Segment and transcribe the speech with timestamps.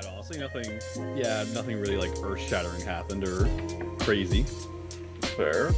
[0.00, 0.22] too all.
[0.22, 0.80] So Nothing,
[1.16, 3.48] yeah, nothing really like earth shattering happened or
[4.00, 4.44] crazy.
[5.36, 5.70] Fair.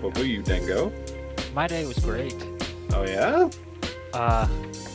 [0.00, 0.92] What about you, Dingo?
[1.54, 2.34] My day was great.
[2.92, 3.50] Oh yeah?
[4.12, 4.48] Uh,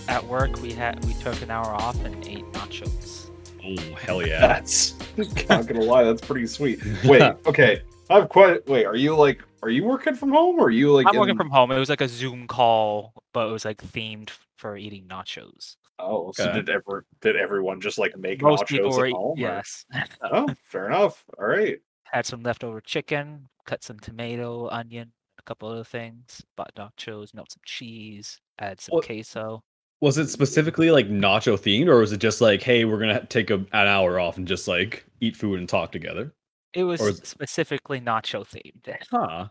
[0.08, 3.30] at work we had we took an hour off and ate nachos.
[3.66, 4.40] Oh hell yeah!
[4.42, 4.96] That's
[5.50, 6.80] not gonna lie, that's pretty sweet.
[7.04, 7.82] Wait, okay.
[8.10, 11.08] I've quite wait, are you like are you working from home or are you like
[11.08, 11.72] I'm working from home.
[11.72, 15.78] It was like a Zoom call, but it was like themed for eating nachos.
[16.04, 19.32] Oh, so did ever did everyone just like make Most nachos people at were home?
[19.32, 19.86] or- yes.
[20.22, 21.24] Oh, fair enough.
[21.40, 21.78] All right.
[22.04, 26.42] Had some leftover chicken, cut some tomato, onion, a couple other things.
[26.56, 29.64] Bought nachos, melt some cheese, add some What- queso.
[30.02, 33.50] Was it specifically like nacho themed, or was it just like, hey, we're gonna take
[33.50, 36.34] a, an hour off and just like eat food and talk together?
[36.74, 38.94] It was Or specifically nacho themed.
[39.10, 39.48] Huh.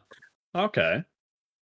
[0.54, 1.02] Okay.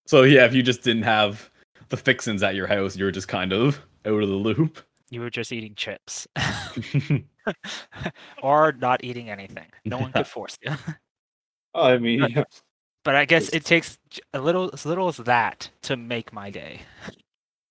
[0.07, 1.49] So yeah, if you just didn't have
[1.91, 4.79] the fixins at your house, you were just kind of out of the loop.
[5.13, 6.29] You were just eating chips.
[8.45, 9.67] or not eating anything.
[9.85, 10.73] No one could force you.
[11.75, 12.45] I mean,
[13.03, 13.99] But I guess it takes
[14.33, 16.83] a little as little as that to make my day.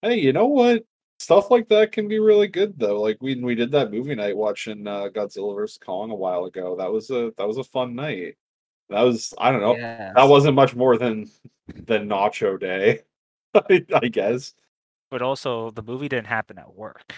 [0.02, 0.84] hey, you know what?
[1.20, 3.02] Stuff like that can be really good though.
[3.02, 6.76] Like we we did that movie night watching uh, Godzilla vs Kong a while ago.
[6.78, 8.36] That was a that was a fun night.
[8.90, 9.78] That was I don't know.
[9.78, 10.14] Yes.
[10.16, 11.30] That wasn't much more than
[11.74, 13.02] than Nacho Day,
[13.54, 14.54] I, I guess.
[15.10, 17.14] But also, the movie didn't happen at work.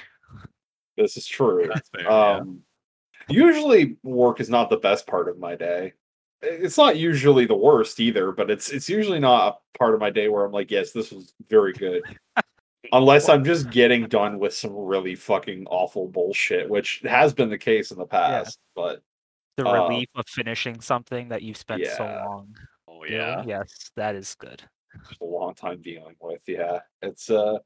[0.97, 1.69] This is true.
[1.73, 2.03] That's fair.
[2.03, 2.09] yeah.
[2.37, 2.61] Um,
[3.29, 5.93] usually work is not the best part of my day.
[6.41, 10.09] It's not usually the worst either, but it's it's usually not a part of my
[10.09, 12.03] day where I'm like, yes, this was very good.
[12.93, 17.57] Unless I'm just getting done with some really fucking awful bullshit, which has been the
[17.57, 18.57] case in the past.
[18.75, 19.01] But
[19.57, 22.55] The Uh, relief of finishing something that you've spent so long.
[22.87, 23.43] Oh doing, yeah.
[23.45, 24.63] Yes, that is good.
[25.21, 26.41] a long time dealing with.
[26.47, 27.59] Yeah, it's uh,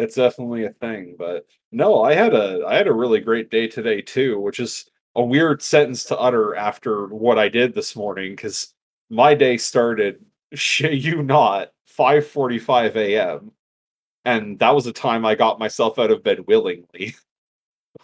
[0.00, 1.14] it's definitely a thing.
[1.18, 4.86] But no, I had a I had a really great day today too, which is
[5.14, 8.74] a weird sentence to utter after what I did this morning because
[9.10, 10.24] my day started
[10.54, 13.52] shit you not 5:45 a.m.
[14.24, 17.14] and that was the time I got myself out of bed willingly.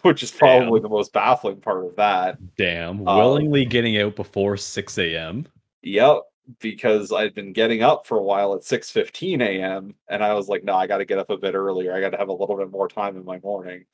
[0.01, 2.37] Which is probably the most baffling part of that.
[2.57, 3.07] Damn.
[3.07, 5.47] Um, Willingly getting out before six a.m.
[5.81, 6.21] Yep,
[6.59, 9.95] because I'd been getting up for a while at 6:15 a.m.
[10.09, 11.93] and I was like, no, I got to get up a bit earlier.
[11.93, 13.85] I got to have a little bit more time in my morning.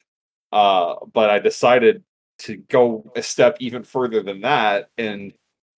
[0.51, 2.03] Uh, but I decided
[2.39, 5.33] to go a step even further than that and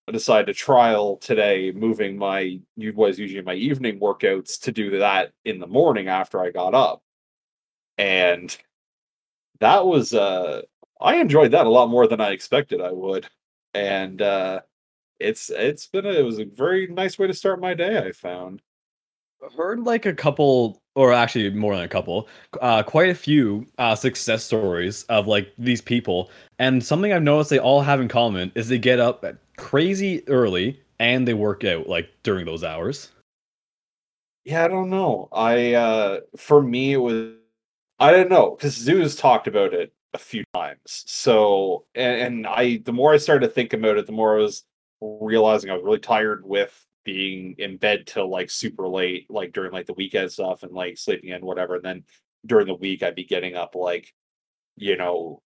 [0.07, 5.33] I decided to trial today moving my was usually my evening workouts to do that
[5.45, 7.01] in the morning after I got up.
[7.97, 8.55] And
[9.59, 10.61] that was uh
[11.01, 13.27] I enjoyed that a lot more than I expected I would.
[13.73, 14.61] And uh
[15.19, 18.11] it's it's been a, it was a very nice way to start my day i
[18.11, 18.61] found.
[19.57, 22.27] Heard like a couple or actually more than a couple
[22.61, 27.49] uh quite a few uh success stories of like these people and something i've noticed
[27.49, 29.23] they all have in common is they get up
[29.57, 33.11] crazy early and they work out like during those hours.
[34.45, 35.27] Yeah i don't know.
[35.31, 37.33] I uh for me it was
[37.99, 42.77] i didn't know because zeus talked about it a few times so and, and i
[42.77, 44.63] the more i started to think about it the more i was
[45.01, 49.71] realizing i was really tired with being in bed till like super late like during
[49.71, 52.03] like the weekend stuff and like sleeping in whatever and then
[52.45, 54.13] during the week i'd be getting up like
[54.75, 55.41] you know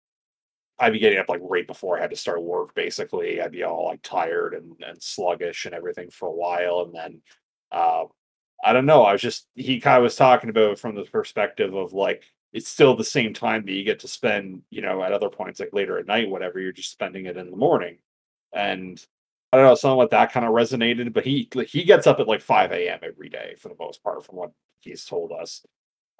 [0.79, 2.73] I'd be getting up like right before I had to start work.
[2.73, 6.95] Basically, I'd be all like tired and, and sluggish and everything for a while, and
[6.95, 7.21] then
[7.71, 8.05] uh,
[8.63, 9.03] I don't know.
[9.03, 12.23] I was just he kind of was talking about from the perspective of like
[12.53, 15.59] it's still the same time that you get to spend, you know, at other points
[15.59, 16.59] like later at night, whatever.
[16.59, 17.97] You're just spending it in the morning,
[18.53, 19.05] and
[19.51, 21.13] I don't know, something like that kind of resonated.
[21.13, 22.99] But he he gets up at like five a.m.
[23.03, 25.65] every day for the most part, from what he's told us,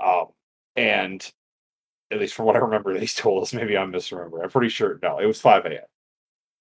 [0.03, 0.27] um,
[0.75, 1.31] and
[2.11, 3.53] at least from what I remember he's told us.
[3.53, 4.43] Maybe I'm misremembering.
[4.43, 5.83] I'm pretty sure no, it was 5 a.m.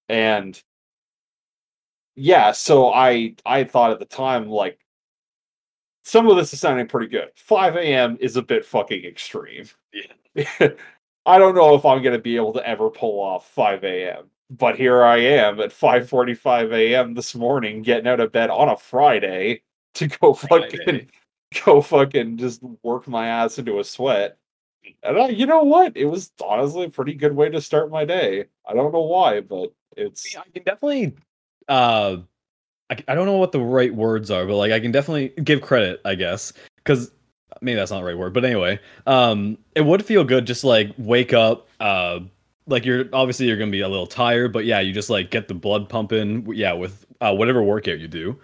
[0.09, 0.61] And
[2.15, 4.79] yeah, so I I thought at the time like
[6.03, 7.29] some of this is sounding pretty good.
[7.35, 8.17] 5 a.m.
[8.19, 9.65] is a bit fucking extreme.
[9.93, 10.69] Yeah.
[11.25, 14.29] I don't know if I'm gonna be able to ever pull off 5 a.m.
[14.49, 17.13] But here I am at 5:45 a.m.
[17.13, 19.61] this morning, getting out of bed on a Friday
[19.95, 21.07] to go fucking Friday.
[21.65, 24.37] go fucking just work my ass into a sweat.
[25.03, 25.95] And I, you know what?
[25.95, 28.45] It was honestly a pretty good way to start my day.
[28.67, 31.15] I don't know why, but it's I can definitely
[31.67, 32.17] uh
[32.89, 35.61] I, I don't know what the right words are, but like I can definitely give
[35.61, 37.11] credit, I guess, because
[37.61, 40.91] maybe that's not the right word, but anyway, um, it would feel good just like
[40.97, 42.19] wake up, uh,
[42.69, 45.47] like you're obviously you're gonna be a little tired, but yeah, you just like get
[45.47, 48.39] the blood pumping, yeah, with uh, whatever workout you do,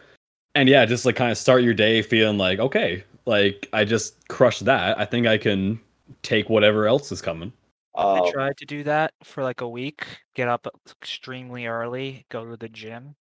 [0.56, 4.28] and yeah, just like kind of start your day feeling like okay, like I just
[4.28, 5.00] crushed that.
[5.00, 5.80] I think I can
[6.24, 7.54] take whatever else is coming.
[7.96, 10.06] Um, I tried to do that for like a week.
[10.34, 10.68] Get up
[11.02, 13.16] extremely early, go to the gym.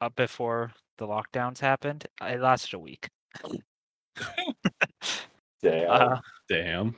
[0.00, 2.06] Up before the lockdowns happened.
[2.22, 3.08] It lasted a week.
[5.62, 5.90] damn.
[5.90, 6.94] Uh, Damn.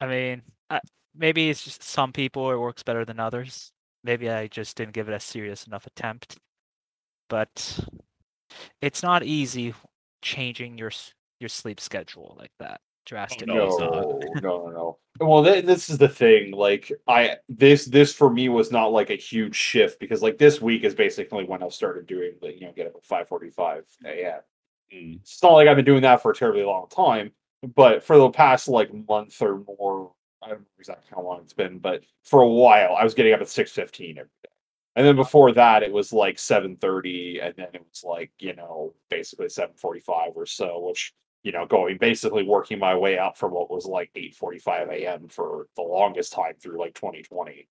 [0.00, 0.80] I mean, I,
[1.14, 3.72] maybe it's just some people it works better than others.
[4.02, 6.38] Maybe I just didn't give it a serious enough attempt.
[7.28, 7.80] But
[8.80, 9.74] it's not easy
[10.22, 10.90] changing your
[11.38, 13.54] your sleep schedule like that drastically.
[13.54, 14.98] no, no, no, no, no.
[15.26, 16.52] Well, th- this is the thing.
[16.52, 20.60] Like, I this this for me was not like a huge shift because like this
[20.60, 23.50] week is basically when I started doing the you know get up at five forty
[23.50, 24.40] five a.m.
[24.92, 25.20] Mm.
[25.20, 27.32] It's not like I've been doing that for a terribly long time,
[27.74, 30.12] but for the past like month or more,
[30.42, 33.32] I don't know exactly how long it's been, but for a while I was getting
[33.32, 34.50] up at six fifteen every day.
[34.96, 38.54] And then before that, it was like seven thirty, and then it was like you
[38.54, 43.18] know basically seven forty five or so, which you know going basically working my way
[43.18, 45.28] up from what was like eight forty five a.m.
[45.28, 47.68] for the longest time through like twenty twenty,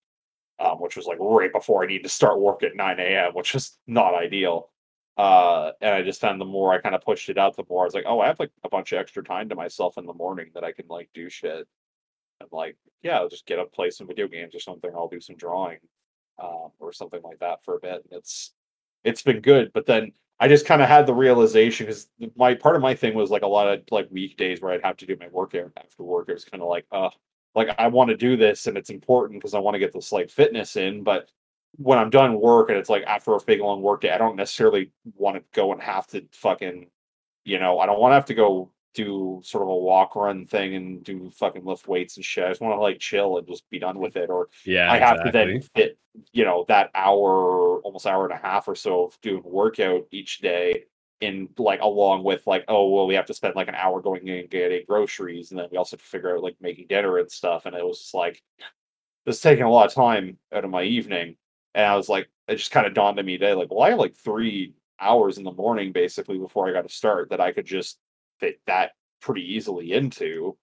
[0.59, 3.53] um, which was like right before I needed to start work at nine a.m., which
[3.53, 4.69] was not ideal.
[5.17, 7.81] Uh, and I just found the more I kind of pushed it out, the more
[7.81, 10.05] I was like, oh, I have like a bunch of extra time to myself in
[10.05, 11.67] the morning that I can like do shit.
[12.39, 14.91] And like, yeah, I'll just get up, play some video games or something.
[14.93, 15.79] I'll do some drawing,
[16.41, 18.03] um, or something like that for a bit.
[18.09, 18.53] And it's
[19.03, 19.71] it's been good.
[19.73, 23.13] But then I just kind of had the realization because my part of my thing
[23.13, 26.03] was like a lot of like weekdays where I'd have to do my workout after
[26.03, 26.29] work.
[26.29, 27.09] It was kind of like, uh,
[27.55, 30.11] like I want to do this and it's important because I want to get this
[30.11, 31.29] like fitness in, but
[31.75, 34.35] when I'm done work and it's like after a big long work day, I don't
[34.35, 36.89] necessarily want to go and have to fucking,
[37.43, 40.45] you know, I don't want to have to go do sort of a walk run
[40.45, 42.45] thing and do fucking lift weights and shit.
[42.45, 44.29] I just want to like chill and just be done with it.
[44.29, 44.91] Or Yeah.
[44.91, 45.31] I have exactly.
[45.31, 45.99] to then fit,
[46.33, 50.39] you know, that hour, almost hour and a half or so of doing workout each
[50.39, 50.85] day
[51.21, 54.27] in like along with like, oh well, we have to spend like an hour going
[54.27, 57.17] in and getting groceries, and then we also have to figure out like making dinner
[57.17, 57.65] and stuff.
[57.65, 58.41] And it was just like
[59.25, 61.35] it's taking a lot of time out of my evening.
[61.75, 63.91] And I was like, it just kind of dawned on me today, like, well, I
[63.91, 67.51] have like three hours in the morning basically before I got to start that I
[67.51, 67.99] could just
[68.39, 68.91] fit that
[69.21, 70.57] pretty easily into.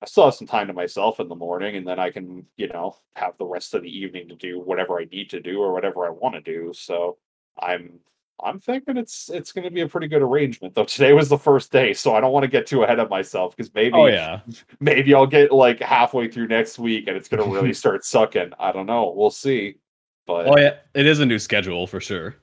[0.00, 2.68] I still have some time to myself in the morning, and then I can, you
[2.68, 5.72] know, have the rest of the evening to do whatever I need to do or
[5.72, 6.72] whatever I want to do.
[6.72, 7.18] So
[7.60, 7.98] I'm
[8.42, 10.74] I'm thinking it's it's going to be a pretty good arrangement.
[10.74, 13.10] Though today was the first day, so I don't want to get too ahead of
[13.10, 14.40] myself because maybe Oh yeah.
[14.80, 18.52] maybe I'll get like halfway through next week and it's going to really start sucking.
[18.58, 19.12] I don't know.
[19.16, 19.78] We'll see.
[20.26, 20.76] But Oh yeah.
[20.94, 22.36] It is a new schedule for sure.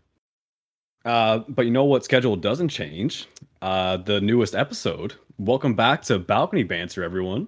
[1.05, 3.27] Uh, but you know what schedule doesn't change?
[3.61, 5.13] Uh, the newest episode.
[5.37, 7.47] Welcome back to Balcony Banter, everyone.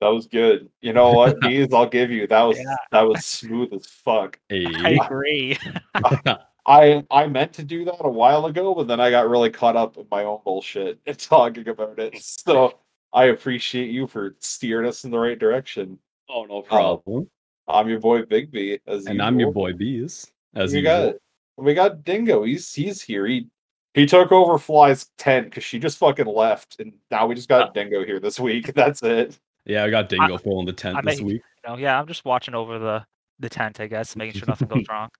[0.00, 0.68] that was good.
[0.80, 1.40] You know what?
[1.42, 2.26] These I'll give you.
[2.26, 2.74] That was Yeah.
[2.90, 4.38] that was smooth as fuck.
[4.50, 5.56] I agree.
[6.66, 9.76] I I meant to do that a while ago, but then I got really caught
[9.76, 12.20] up in my own bullshit and talking about it.
[12.22, 12.78] So
[13.12, 15.98] I appreciate you for steering us in the right direction.
[16.28, 17.28] oh no problem.
[17.68, 20.30] I'm your boy Big B, as and I'm your boy Bees.
[20.54, 21.12] As you usual.
[21.12, 21.14] got
[21.56, 22.42] we got Dingo.
[22.44, 23.26] He's he's here.
[23.26, 23.48] He
[23.94, 27.68] he took over Fly's tent because she just fucking left, and now we just got
[27.68, 27.72] Uh.
[27.72, 28.72] Dingo here this week.
[28.74, 29.38] That's it.
[29.66, 31.42] Yeah, I got Dingo pulling the tent I this made- week.
[31.64, 33.04] You know, yeah, I'm just watching over the
[33.38, 35.10] the tent, I guess, making sure nothing goes wrong.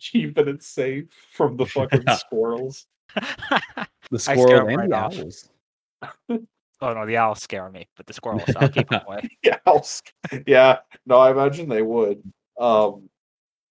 [0.00, 2.86] Keeping it safe from the fucking squirrels.
[4.10, 5.18] The I scare squirrel 'em and right the off.
[5.18, 5.48] owls.
[6.82, 9.28] oh no, the owls scare me, but the squirrels, I'll keep them away.
[9.42, 10.02] Yeah, owls.
[10.46, 10.78] yeah.
[11.06, 12.22] No, I imagine they would.
[12.60, 13.08] Um,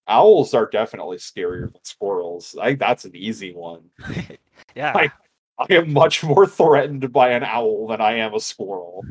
[0.06, 2.56] owls are definitely scarier than squirrels.
[2.60, 3.90] I that's an easy one.
[4.76, 5.12] Yeah, I-
[5.58, 9.04] I am much more threatened by an owl than I am a squirrel.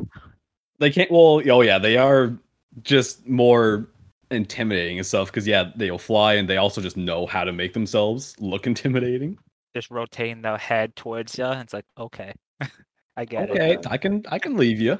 [0.79, 1.09] They can't.
[1.09, 2.37] Well, oh yeah, they are
[2.81, 3.87] just more
[4.29, 5.27] intimidating and stuff.
[5.27, 9.37] Because yeah, they'll fly and they also just know how to make themselves look intimidating.
[9.73, 11.45] just rotating the head towards you.
[11.45, 12.33] And it's like, okay,
[13.15, 13.77] I get okay, it.
[13.79, 14.99] Okay, I can I can leave you.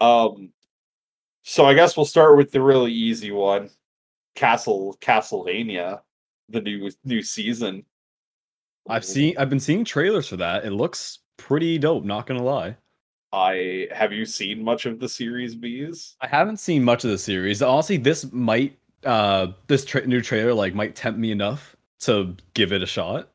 [0.00, 0.52] Um,
[1.42, 3.70] so I guess we'll start with the really easy one,
[4.34, 6.00] Castle Castlevania,
[6.48, 7.84] the new new season.
[8.88, 10.64] I've seen I've been seeing trailers for that.
[10.64, 12.04] It looks pretty dope.
[12.04, 12.76] Not gonna lie.
[13.32, 16.16] I have you seen much of the series bees?
[16.20, 17.62] I haven't seen much of the series.
[17.62, 22.72] Honestly, this might uh this tra- new trailer like might tempt me enough to give
[22.72, 23.30] it a shot.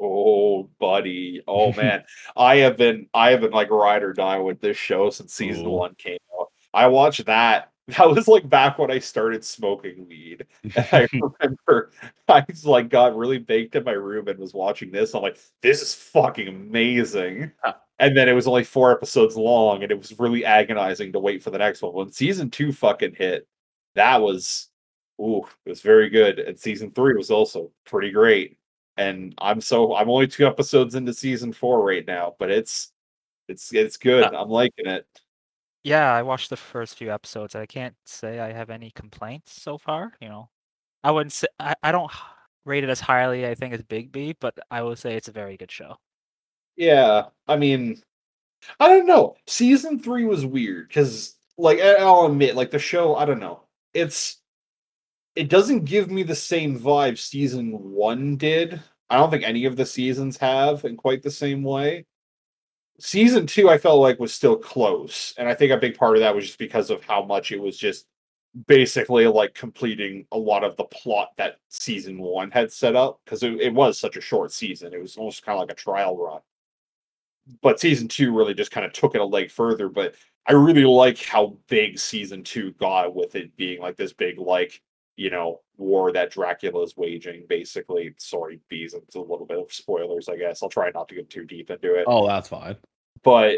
[0.00, 1.42] Oh, buddy.
[1.46, 2.04] Oh man.
[2.36, 5.66] I have been I have been like ride or die with this show since season
[5.66, 5.70] Ooh.
[5.70, 6.48] one came out.
[6.74, 7.69] I watched that.
[7.96, 10.46] That was like back when I started smoking weed.
[10.76, 11.90] And I remember
[12.28, 15.14] I was like got really baked in my room and was watching this.
[15.14, 17.52] I'm like, this is fucking amazing.
[17.98, 21.42] And then it was only four episodes long, and it was really agonizing to wait
[21.42, 21.92] for the next one.
[21.92, 23.46] When season two fucking hit,
[23.94, 24.68] that was
[25.20, 26.38] ooh, it was very good.
[26.38, 28.58] And season three was also pretty great.
[28.96, 32.92] And I'm so I'm only two episodes into season four right now, but it's
[33.48, 34.24] it's it's good.
[34.34, 35.06] I'm liking it.
[35.82, 37.54] Yeah, I watched the first few episodes.
[37.54, 40.12] I can't say I have any complaints so far.
[40.20, 40.50] You know,
[41.02, 42.12] I wouldn't say I, I don't
[42.64, 43.46] rate it as highly.
[43.46, 45.96] I think as Big B, but I will say it's a very good show.
[46.76, 48.02] Yeah, I mean,
[48.78, 49.36] I don't know.
[49.46, 53.62] Season three was weird because, like, I'll admit, like the show, I don't know.
[53.94, 54.40] It's
[55.36, 58.80] it doesn't give me the same vibe season one did.
[59.08, 62.06] I don't think any of the seasons have in quite the same way.
[63.00, 66.20] Season two, I felt like was still close, and I think a big part of
[66.20, 68.06] that was just because of how much it was just
[68.66, 73.42] basically like completing a lot of the plot that season one had set up because
[73.42, 74.92] it, it was such a short season.
[74.92, 76.40] It was almost kind of like a trial run
[77.62, 79.88] but season two really just kind of took it a leg further.
[79.88, 80.14] But
[80.46, 84.80] I really like how big season two got with it being like this big, like,
[85.20, 88.14] you know, war that Dracula is waging, basically.
[88.16, 90.62] Sorry, bees, it's a little bit of spoilers, I guess.
[90.62, 92.04] I'll try not to get too deep into it.
[92.06, 92.76] Oh, that's fine.
[93.22, 93.56] But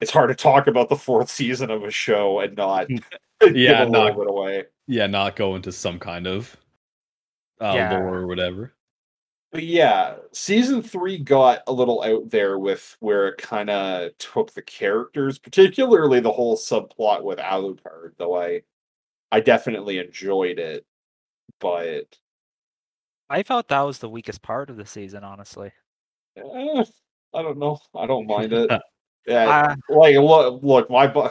[0.00, 2.88] it's hard to talk about the fourth season of a show and not
[3.42, 4.64] give Yeah, a little not- bit away.
[4.86, 6.56] Yeah, not go into some kind of
[7.60, 7.98] uh, Yeah.
[7.98, 8.72] lore or whatever.
[9.52, 14.54] But yeah, season three got a little out there with where it kind of took
[14.54, 18.12] the characters, particularly the whole subplot with Alucard.
[18.16, 18.62] Though I,
[19.32, 20.84] I definitely enjoyed it,
[21.60, 22.04] but
[23.28, 25.72] I felt that was the weakest part of the season, honestly.
[26.36, 26.84] eh,
[27.32, 27.78] I don't know.
[27.94, 28.70] I don't mind it.
[29.26, 31.28] Yeah, Uh, like look, look, my bu-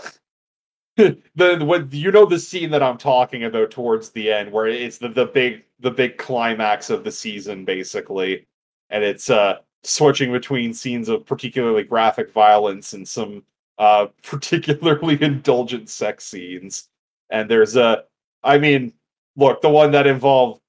[0.96, 5.00] the when you know the scene that I'm talking about towards the end, where it's
[5.00, 8.46] the the big the big climax of the season, basically,
[8.92, 13.44] and it's uh switching between scenes of particularly graphic violence and some
[13.80, 16.90] uh particularly indulgent sex scenes,
[17.30, 18.04] and there's a,
[18.44, 18.94] I mean,
[19.36, 20.62] look, the one that involved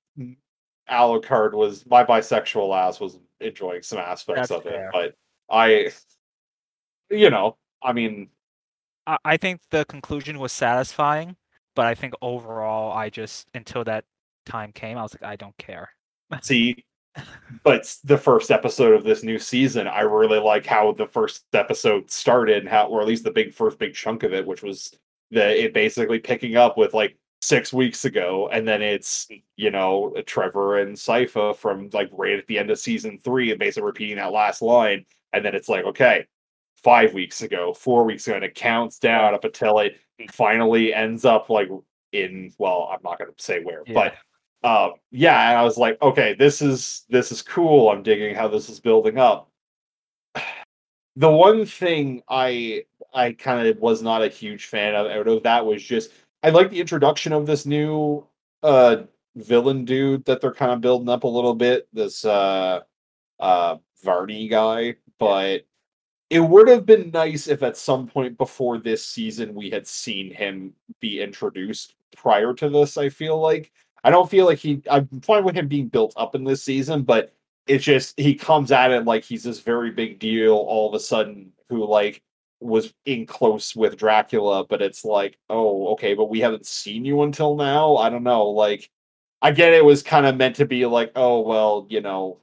[0.91, 5.15] Alucard was my bisexual ass was enjoying some aspects That's of it, but
[5.49, 5.91] I,
[7.11, 8.29] you know, I mean,
[9.07, 11.37] I, I think the conclusion was satisfying,
[11.75, 14.05] but I think overall, I just until that
[14.47, 15.91] time came, I was like, I don't care.
[16.43, 16.85] see
[17.65, 22.11] but the first episode of this new season i really like how the first episode
[22.11, 24.93] started and how or at least the big first big chunk of it which was
[25.31, 30.13] the it basically picking up with like six weeks ago and then it's you know
[30.27, 34.17] trevor and Sypha from like right at the end of season three and basically repeating
[34.17, 36.27] that last line and then it's like okay
[36.83, 39.97] five weeks ago four weeks ago and it counts down up until it
[40.33, 41.69] finally ends up like
[42.13, 43.95] in well i'm not going to say where Yeah.
[43.95, 44.15] but
[44.63, 47.89] uh, yeah, and I was like, okay, this is this is cool.
[47.89, 49.50] I'm digging how this is building up.
[51.17, 55.43] The one thing I I kind of was not a huge fan of out of
[55.43, 56.11] that was just
[56.43, 58.27] I like the introduction of this new
[58.63, 59.03] uh
[59.37, 61.89] villain dude that they're kind of building up a little bit.
[61.93, 62.81] This uh
[63.41, 65.67] uh Varney guy, but
[66.31, 70.33] it would have been nice if at some point before this season we had seen
[70.33, 72.97] him be introduced prior to this.
[72.97, 73.73] I feel like
[74.05, 74.83] I don't feel like he.
[74.91, 77.35] I'm fine with him being built up in this season, but
[77.67, 81.01] it's just he comes at it like he's this very big deal all of a
[81.01, 82.23] sudden who like
[82.61, 87.23] was in close with Dracula, but it's like, oh, okay, but we haven't seen you
[87.23, 87.97] until now.
[87.97, 88.47] I don't know.
[88.49, 88.91] Like,
[89.43, 92.41] I get it was kind of meant to be like, oh, well, you know,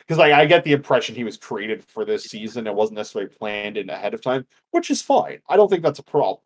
[0.00, 2.66] because like I get the impression he was created for this season.
[2.66, 5.38] It wasn't necessarily planned in ahead of time, which is fine.
[5.48, 6.40] I don't think that's a problem.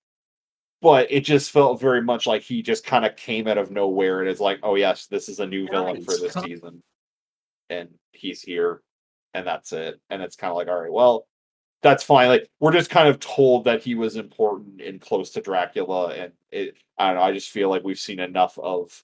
[0.81, 4.21] But it just felt very much like he just kind of came out of nowhere
[4.21, 6.85] and is like, oh yes, this is a new villain for this season.
[7.71, 8.83] And he's here,
[9.35, 10.01] and that's it.
[10.11, 11.27] And it's kind of like, all right, well,
[11.83, 12.29] that's fine.
[12.29, 16.33] Like we're just kind of told that he was important and close to Dracula, and
[16.51, 19.03] it I don't know, I just feel like we've seen enough of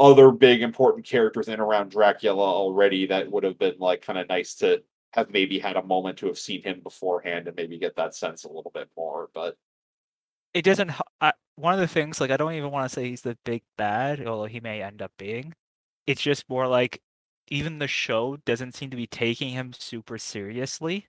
[0.00, 4.28] other big important characters in around Dracula already that would have been like kind of
[4.28, 4.82] nice to
[5.12, 8.44] have maybe had a moment to have seen him beforehand and maybe get that sense
[8.44, 9.30] a little bit more.
[9.34, 9.56] But
[10.54, 10.90] It doesn't.
[11.20, 13.62] I, one of the things, like, I don't even want to say he's the big
[13.76, 15.54] bad, although he may end up being.
[16.06, 17.00] It's just more like
[17.48, 21.06] even the show doesn't seem to be taking him super seriously,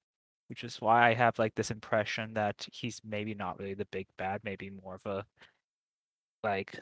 [0.49, 4.07] which is why I have like this impression that he's maybe not really the big
[4.17, 5.25] bad, maybe more of a
[6.43, 6.79] like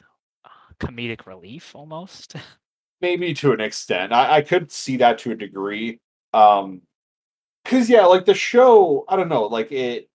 [0.78, 2.36] comedic relief almost.
[3.00, 4.12] maybe to an extent.
[4.12, 6.00] I, I could see that to a degree.
[6.34, 6.82] Um
[7.64, 10.08] because yeah, like the show, I don't know, like it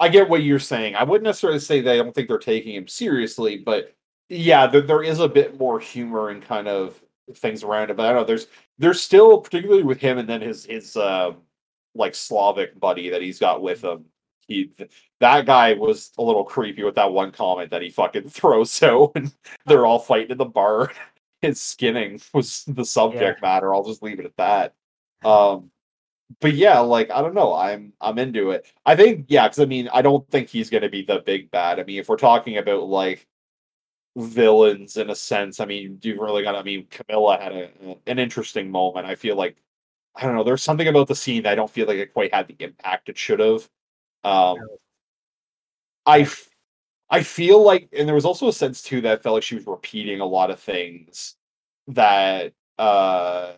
[0.00, 0.96] I get what you're saying.
[0.96, 3.94] I wouldn't necessarily say that I don't think they're taking him seriously, but
[4.30, 6.98] yeah, there, there is a bit more humor and kind of
[7.36, 7.96] things around it.
[7.96, 8.46] But I don't know, there's
[8.78, 11.32] there's still particularly with him and then his his uh,
[11.94, 14.06] like Slavic buddy that he's got with him.
[14.46, 14.72] He
[15.20, 19.12] that guy was a little creepy with that one comment that he fucking throws out
[19.14, 19.32] and
[19.66, 20.92] they're all fighting in the bar.
[21.42, 23.74] His skinning was the subject matter.
[23.74, 24.74] I'll just leave it at that.
[25.24, 25.70] Um
[26.38, 28.66] but yeah, like I don't know, I'm I'm into it.
[28.86, 31.80] I think yeah, because I mean I don't think he's gonna be the big bad.
[31.80, 33.26] I mean, if we're talking about like
[34.16, 36.54] villains in a sense, I mean, you really got.
[36.54, 37.70] I mean, Camilla had a,
[38.06, 39.06] an interesting moment.
[39.06, 39.56] I feel like
[40.16, 40.44] I don't know.
[40.44, 43.08] There's something about the scene that I don't feel like it quite had the impact
[43.08, 43.68] it should have.
[44.24, 44.58] Um,
[46.06, 46.28] I
[47.10, 49.56] I feel like, and there was also a sense too that I felt like she
[49.56, 51.36] was repeating a lot of things
[51.88, 53.52] that uh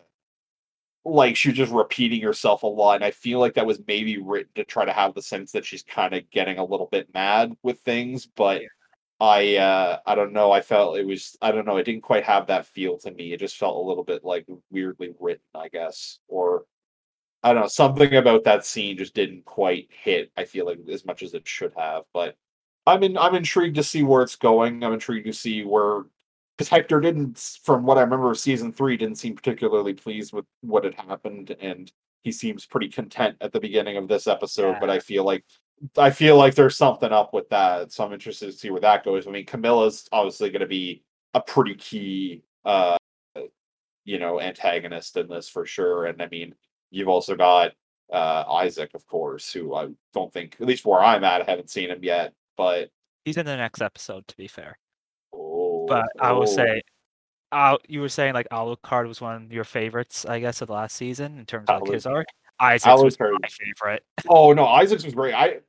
[1.05, 4.17] like she was just repeating herself a lot and i feel like that was maybe
[4.17, 7.13] written to try to have the sense that she's kind of getting a little bit
[7.13, 8.61] mad with things but
[9.19, 12.23] i uh i don't know i felt it was i don't know it didn't quite
[12.23, 15.67] have that feel to me it just felt a little bit like weirdly written i
[15.69, 16.65] guess or
[17.43, 21.05] i don't know something about that scene just didn't quite hit i feel like as
[21.05, 22.35] much as it should have but
[22.87, 26.03] i'm in i'm intrigued to see where it's going i'm intrigued to see where
[26.57, 30.83] because Hector didn't, from what I remember season three, didn't seem particularly pleased with what
[30.83, 31.91] had happened, and
[32.23, 34.71] he seems pretty content at the beginning of this episode.
[34.71, 34.79] Yeah.
[34.79, 35.45] But I feel like
[35.97, 39.03] I feel like there's something up with that, so I'm interested to see where that
[39.03, 39.27] goes.
[39.27, 41.03] I mean, Camilla's obviously going to be
[41.33, 42.97] a pretty key, uh,
[44.05, 46.55] you know, antagonist in this for sure, and I mean,
[46.91, 47.71] you've also got
[48.11, 51.69] uh Isaac, of course, who I don't think, at least where I'm at, I haven't
[51.69, 52.89] seen him yet, but
[53.25, 54.77] He's in the next episode, to be fair.
[55.33, 56.45] oh, But I will oh.
[56.45, 56.81] say,
[57.53, 60.73] Al, you were saying like Alucard was one of your favorites, I guess, of the
[60.73, 62.27] last season in terms of like, his arc.
[62.59, 64.03] Isaac's was my favorite.
[64.27, 65.33] Oh no, Isaacs was great.
[65.33, 65.59] I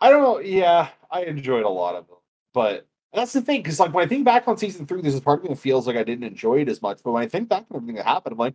[0.00, 0.38] I don't know.
[0.40, 2.18] Yeah, I enjoyed a lot of them,
[2.52, 5.40] but that's the thing because like when I think back on season three, there's part
[5.40, 7.00] of me that feels like I didn't enjoy it as much.
[7.02, 8.54] But when I think back on everything that happened, I'm like,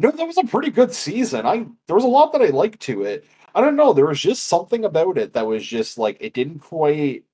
[0.00, 1.46] no, that was a pretty good season.
[1.46, 3.24] I there was a lot that I liked to it.
[3.54, 3.92] I don't know.
[3.92, 7.24] There was just something about it that was just like it didn't quite.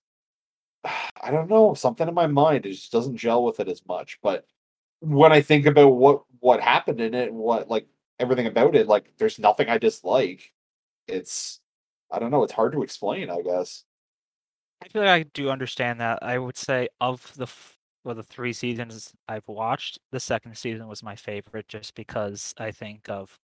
[1.23, 1.75] I don't know.
[1.75, 4.18] Something in my mind it just doesn't gel with it as much.
[4.23, 4.47] But
[5.00, 7.87] when I think about what what happened in it and what like
[8.19, 10.52] everything about it, like there's nothing I dislike.
[11.06, 11.61] It's
[12.11, 12.43] I don't know.
[12.45, 13.30] It's hard to explain.
[13.30, 13.85] I guess.
[14.82, 16.23] I feel like I do understand that.
[16.23, 17.47] I would say of the
[18.04, 22.71] well, the three seasons I've watched, the second season was my favorite, just because I
[22.71, 23.37] think of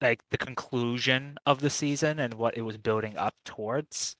[0.00, 4.16] like the conclusion of the season and what it was building up towards,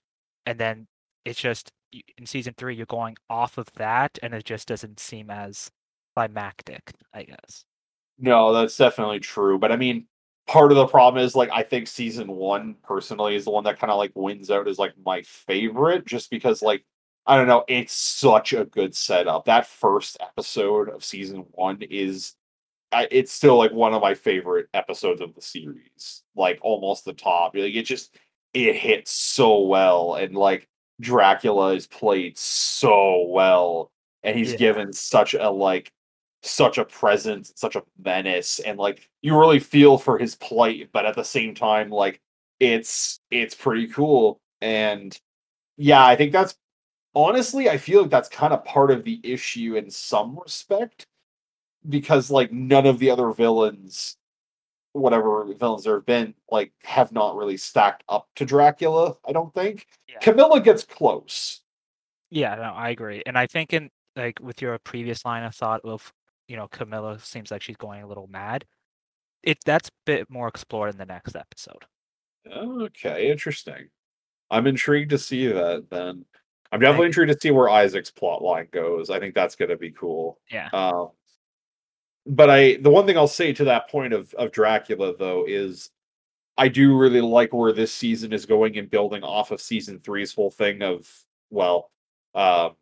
[0.47, 0.87] and then
[1.25, 1.73] it's just
[2.17, 5.71] in season three you're going off of that, and it just doesn't seem as
[6.19, 7.65] climactic, I guess.
[8.19, 9.59] No, that's definitely true.
[9.59, 10.07] But I mean,
[10.47, 13.79] part of the problem is like I think season one personally is the one that
[13.79, 16.85] kind of like wins out as like my favorite, just because like
[17.27, 19.45] I don't know, it's such a good setup.
[19.45, 22.35] That first episode of season one is
[22.93, 26.25] I, it's still like one of my favorite episodes of the series.
[26.37, 27.55] Like almost the top.
[27.57, 28.17] Like it just
[28.55, 30.69] it hits so well and like
[31.01, 33.93] Dracula is played so well
[34.25, 34.59] and he's Yeah.
[34.59, 35.93] given such a like
[36.49, 41.07] such a presence, such a menace, and like you really feel for his plight, but
[41.07, 42.21] at the same time, like
[42.61, 44.41] it's it's pretty cool.
[44.61, 45.19] And
[45.77, 46.57] yeah, I think that's
[47.15, 51.07] honestly, I feel like that's kind of part of the issue in some respect,
[51.89, 54.17] because like none of the other villains,
[54.93, 59.15] whatever villains there have been, like have not really stacked up to Dracula.
[59.27, 60.19] I don't think Yeah.
[60.21, 61.61] Camilla gets close.
[62.31, 63.23] Yeah, no, I agree.
[63.25, 66.13] And I think in like with your previous line of thought of,
[66.49, 68.65] you know, Camilla seems like she's going a little mad.
[69.43, 71.85] It that's a bit more explored in the next episode.
[72.51, 73.89] Okay, interesting.
[74.51, 76.25] I'm intrigued to see that then.
[76.73, 79.11] I'm definitely intrigued to see where Isaac's plot line goes.
[79.11, 80.39] I think that's going to be cool.
[80.51, 80.69] Yeah.
[80.73, 81.11] Um,
[82.27, 85.91] but I, the one thing I'll say to that point of of Dracula though is,
[86.57, 90.35] I do really like where this season is going and building off of season three's
[90.35, 91.09] whole thing of
[91.51, 91.91] well,
[92.35, 92.73] um,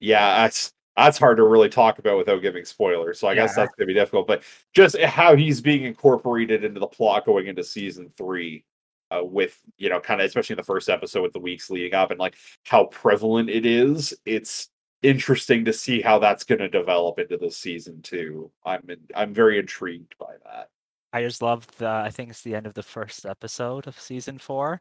[0.00, 0.50] yeah,
[0.96, 3.18] that's hard to really talk about without giving spoilers.
[3.18, 4.26] So I guess that's gonna be difficult.
[4.26, 4.42] But
[4.74, 8.64] just how he's being incorporated into the plot going into season three,
[9.10, 11.94] uh, with you know, kind of especially in the first episode with the weeks leading
[11.94, 14.14] up and like how prevalent it is.
[14.24, 14.68] It's
[15.02, 18.50] interesting to see how that's going to develop into the season two.
[18.64, 20.70] I'm in, I'm very intrigued by that.
[21.12, 24.38] I just love the I think it's the end of the first episode of season
[24.38, 24.80] four,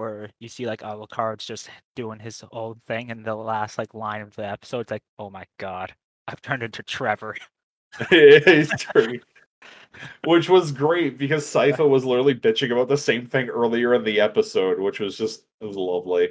[0.00, 4.22] where you see like Alucard's just doing his own thing and the last like line
[4.22, 5.94] of the episode, it's like, oh my god,
[6.26, 7.36] I've turned into Trevor.
[8.10, 9.18] It's true.
[10.24, 14.20] Which was great because Sypha was literally bitching about the same thing earlier in the
[14.20, 16.28] episode, which was just it was lovely.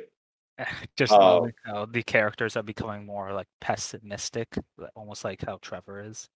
[0.57, 0.65] Eh,
[0.97, 1.49] just Oh.
[1.65, 4.47] how the characters are becoming more like pessimistic,
[4.95, 6.27] almost like how Trevor is.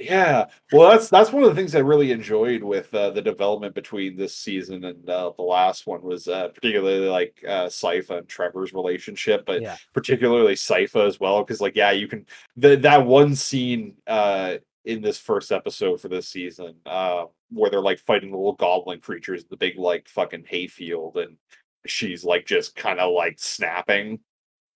[0.00, 3.74] Yeah, well, that's that's one of the things I really enjoyed with uh, the development
[3.74, 8.26] between this season and uh, the last one was uh, particularly like uh, Sypha and
[8.26, 9.76] Trevor's relationship, but Yeah.
[9.92, 12.24] particularly Sypha as well, because like yeah, you can
[12.56, 17.80] the that one scene uh, in this first episode for this season, uh, where they're
[17.82, 21.36] like fighting the little goblin creatures, in the big like fucking hayfield, and
[21.84, 24.18] she's like just kind of like snapping.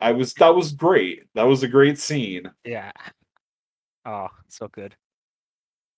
[0.00, 1.24] I was that was great.
[1.34, 2.50] That was a great scene.
[2.62, 2.92] Yeah.
[4.04, 4.94] Oh, so good.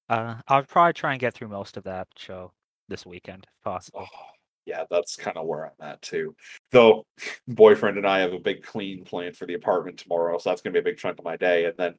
[0.09, 2.53] Uh, I'll probably try and get through most of that show
[2.89, 4.01] this weekend if possible.
[4.03, 4.27] Oh,
[4.65, 6.35] yeah, that's kind of where I'm at too.
[6.71, 7.05] Though,
[7.49, 10.75] boyfriend and I have a big clean plan for the apartment tomorrow, so that's gonna
[10.75, 11.65] be a big chunk of my day.
[11.67, 11.95] And then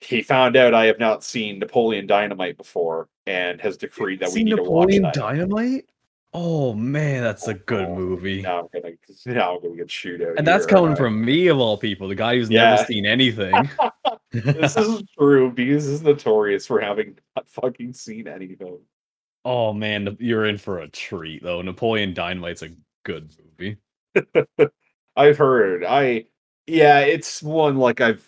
[0.00, 4.44] he found out I have not seen Napoleon Dynamite before, and has decreed that we
[4.44, 5.90] need Napoleon to watch Napoleon Dynamite?
[6.34, 8.42] Oh man, that's a good Oh, movie.
[8.42, 8.94] Now I'm gonna
[9.26, 10.36] now I'm gonna get shoot out.
[10.36, 12.70] And that's coming from me of all people, the guy who's Yeah.
[12.70, 13.70] never seen anything.
[14.32, 15.50] this is true.
[15.50, 18.80] Bees is notorious for having not fucking seen any anything.
[19.44, 21.62] oh man, you're in for a treat though.
[21.62, 22.70] Napoleon Dynamite's a
[23.04, 23.78] good movie.
[25.16, 25.84] I've heard.
[25.84, 26.26] I
[26.66, 28.26] yeah, it's one like I've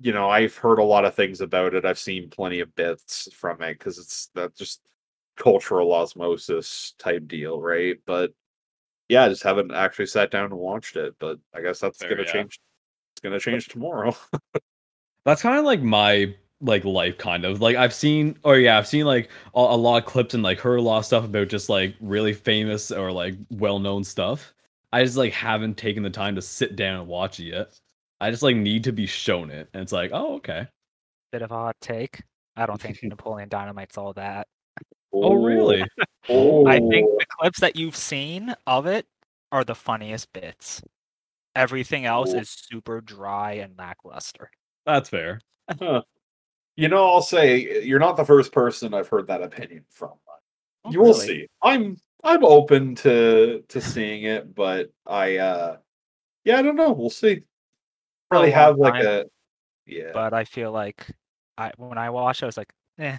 [0.00, 1.84] you know I've heard a lot of things about it.
[1.84, 4.80] I've seen plenty of bits from it because it's that just
[5.36, 7.96] cultural osmosis type deal, right?
[8.06, 8.32] But
[9.08, 11.14] yeah, I just haven't actually sat down and watched it.
[11.18, 12.32] But I guess that's Fair, gonna yeah.
[12.32, 12.60] change.
[13.12, 14.14] It's gonna change tomorrow.
[15.24, 18.86] That's kind of like my like life kind of like I've seen or yeah I've
[18.86, 21.48] seen like a, a lot of clips and like heard a lot of stuff about
[21.48, 24.52] just like really famous or like well-known stuff.
[24.92, 27.78] I just like haven't taken the time to sit down and watch it yet.
[28.20, 30.66] I just like need to be shown it, and it's like, oh okay.
[31.32, 32.22] Bit of a hot take.
[32.56, 34.46] I don't think Napoleon Dynamite's all that.
[35.12, 35.84] Oh, oh really?
[36.28, 39.06] Oh, I think the clips that you've seen of it
[39.50, 40.82] are the funniest bits.
[41.56, 42.38] Everything else Oh.
[42.38, 44.50] is super dry and lackluster.
[44.86, 45.40] That's fair.
[45.78, 46.02] Huh.
[46.76, 50.12] You know, I'll say you're not the first person I've heard that opinion from.
[50.84, 51.26] Oh, you will really?
[51.26, 51.46] see.
[51.62, 55.76] I'm I'm open to to seeing it, but I uh
[56.44, 56.92] yeah, I don't know.
[56.92, 57.42] We'll see.
[58.30, 59.24] Really have like time, a
[59.86, 60.10] yeah.
[60.12, 61.06] But I feel like
[61.58, 63.18] I when I watched, I was like, eh.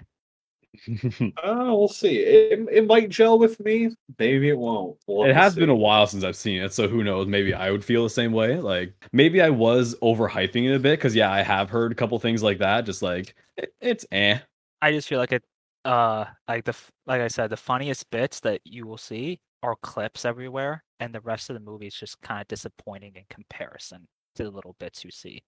[1.44, 2.20] Uh, we'll see.
[2.20, 3.90] It, it might gel with me.
[4.20, 4.98] Maybe it won't.
[5.08, 7.28] We'll it have to has been a while since I've seen it, so who knows?
[7.28, 8.58] Maybe I would feel the same way.
[8.58, 12.18] Like maybe I was overhyping it a bit because yeah, I have heard a couple
[12.20, 12.86] things like that.
[12.86, 14.40] Just like it, it's eh.
[14.82, 15.44] I just feel like it.
[15.84, 20.26] Uh, like the like I said, the funniest bits that you will see are clips
[20.26, 24.44] everywhere, and the rest of the movie is just kind of disappointing in comparison to
[24.44, 25.44] the little bits you see.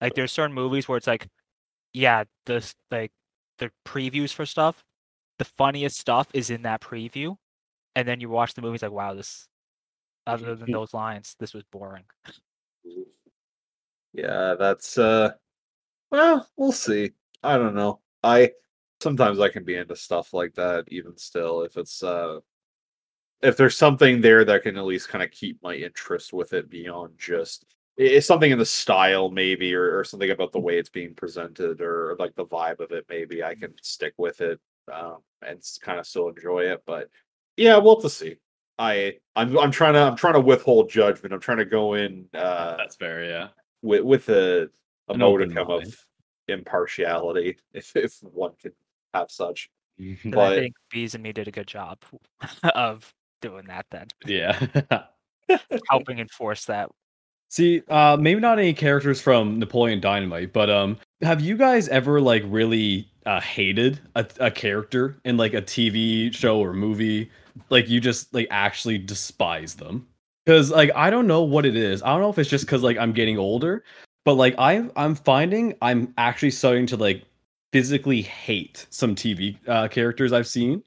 [0.00, 1.28] Like there's certain movies where it's like,
[1.92, 3.12] yeah, this like
[3.62, 4.84] the previews for stuff,
[5.38, 7.36] the funniest stuff is in that preview,
[7.94, 9.48] and then you watch the movie, it's like, wow, this.
[10.24, 12.04] Other than those lines, this was boring.
[14.12, 15.32] Yeah, that's uh
[16.12, 17.10] well, we'll see.
[17.42, 18.00] I don't know.
[18.22, 18.52] I
[19.00, 22.38] sometimes I can be into stuff like that even still if it's uh
[23.42, 26.70] if there's something there that can at least kind of keep my interest with it
[26.70, 27.64] beyond just
[27.96, 31.80] it's something in the style maybe or, or something about the way it's being presented
[31.80, 34.58] or like the vibe of it maybe I can stick with it
[34.92, 37.08] um and kind of still enjoy it but
[37.56, 38.36] yeah we'll have to see
[38.78, 42.26] I I'm I'm trying to I'm trying to withhold judgment I'm trying to go in
[42.34, 43.24] uh That's fair.
[43.24, 43.48] Yeah.
[43.82, 44.70] with with a,
[45.08, 45.84] a An modicum of
[46.48, 48.72] impartiality, if if one could
[49.14, 49.70] have such.
[49.98, 51.98] 'Cause But- I think Bees and me did a good job
[52.74, 53.86] of doing that.
[53.90, 54.58] Then yeah.
[55.90, 56.90] helping enforce that.
[57.52, 62.18] See, uh, maybe not any characters from Napoleon Dynamite, but um, have you guys ever
[62.18, 67.30] like really uh, hated a, a character in like a TV show or movie?
[67.68, 70.08] Like you just like actually despise them?
[70.46, 72.02] Because like I don't know what it is.
[72.02, 73.84] I don't know if it's just because like I'm getting older,
[74.24, 77.22] but like I'm I'm finding I'm actually starting to like
[77.70, 80.82] physically hate some TV uh, characters I've seen.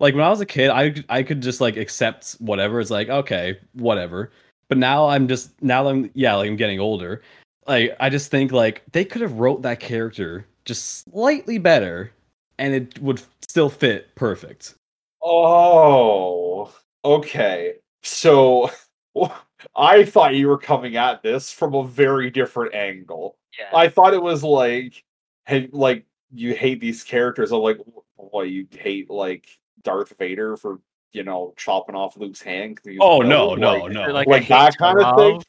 [0.00, 2.80] Like when I was a kid, I I could just like accept whatever.
[2.80, 4.32] It's like okay, whatever.
[4.68, 7.22] But now I'm just now I'm yeah, like I'm getting older.
[7.66, 12.12] Like I just think like they could have wrote that character just slightly better,
[12.58, 14.74] and it would still fit perfect.
[15.22, 16.72] Oh,
[17.04, 17.74] okay.
[18.02, 18.70] So
[19.76, 23.38] I thought you were coming at this from a very different angle.
[23.58, 23.76] Yeah.
[23.76, 25.04] I thought it was like,
[25.46, 27.52] hey, like you hate these characters.
[27.52, 27.78] I'm like,
[28.16, 29.48] what you hate like
[29.82, 30.80] Darth Vader for
[31.12, 32.78] you know chopping off Luke's hand.
[33.00, 33.60] Oh no, villain?
[33.60, 34.06] no, Like, no!
[34.12, 35.42] Like, Like that kind of thing?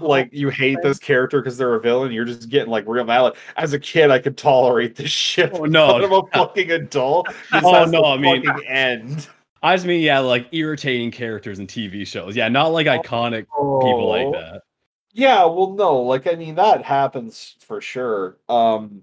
[0.00, 2.10] like you hate this character because they're a villain.
[2.12, 3.20] You're just getting like real mad.
[3.20, 5.50] Like, as a kid, I could tolerate this shit.
[5.52, 7.28] Oh, no, but I'm a fucking adult.
[7.52, 9.28] This Oh, has no, I mean- end.
[9.62, 12.36] I just mean yeah, like irritating characters in TV shows.
[12.36, 14.32] Yeah, not like iconic people like Oh.
[14.32, 14.62] that.
[15.12, 18.36] Yeah, well, no, like I mean that happens for sure.
[18.48, 19.02] Um,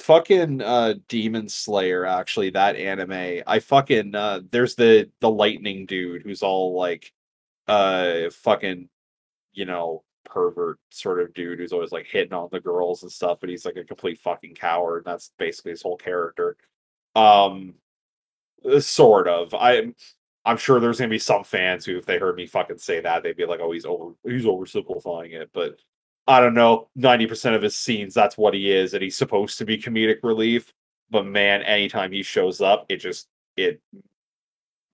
[0.00, 3.42] fucking uh, Demon Slayer, actually, that anime.
[3.46, 7.12] I fucking uh, there's the the lightning dude who's all like,
[7.68, 8.88] uh, fucking,
[9.52, 13.38] you know, pervert sort of dude who's always like hitting on the girls and stuff,
[13.40, 15.04] but he's like a complete fucking coward.
[15.04, 16.56] That's basically his whole character.
[17.14, 17.74] Um,
[18.64, 19.54] uh, sort of.
[19.54, 19.92] I
[20.44, 23.22] I'm sure there's gonna be some fans who, if they heard me fucking say that,
[23.22, 25.78] they'd be like, "Oh, he's over, he's oversimplifying it." But
[26.26, 26.88] I don't know.
[26.94, 30.18] Ninety percent of his scenes, that's what he is, and he's supposed to be comedic
[30.22, 30.72] relief.
[31.10, 33.80] But man, anytime he shows up, it just it.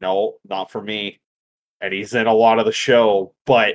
[0.01, 1.21] No, not for me.
[1.81, 3.75] And he's in a lot of the show, but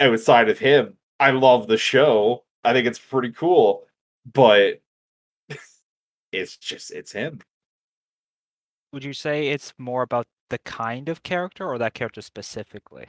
[0.00, 2.44] outside of him, I love the show.
[2.64, 3.86] I think it's pretty cool,
[4.32, 4.80] but
[6.32, 7.40] it's just it's him.
[8.92, 13.08] Would you say it's more about the kind of character or that character specifically?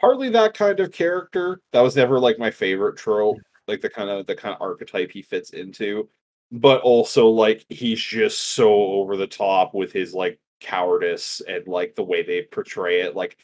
[0.00, 1.60] Partly that kind of character.
[1.72, 5.10] That was never like my favorite trope, like the kind of the kind of archetype
[5.10, 6.08] he fits into.
[6.52, 11.94] But also like he's just so over the top with his like cowardice and like
[11.94, 13.16] the way they portray it.
[13.16, 13.36] Like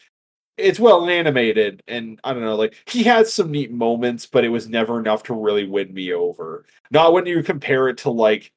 [0.56, 4.48] it's well animated and I don't know, like he had some neat moments, but it
[4.50, 6.64] was never enough to really win me over.
[6.90, 8.52] Not when you compare it to like,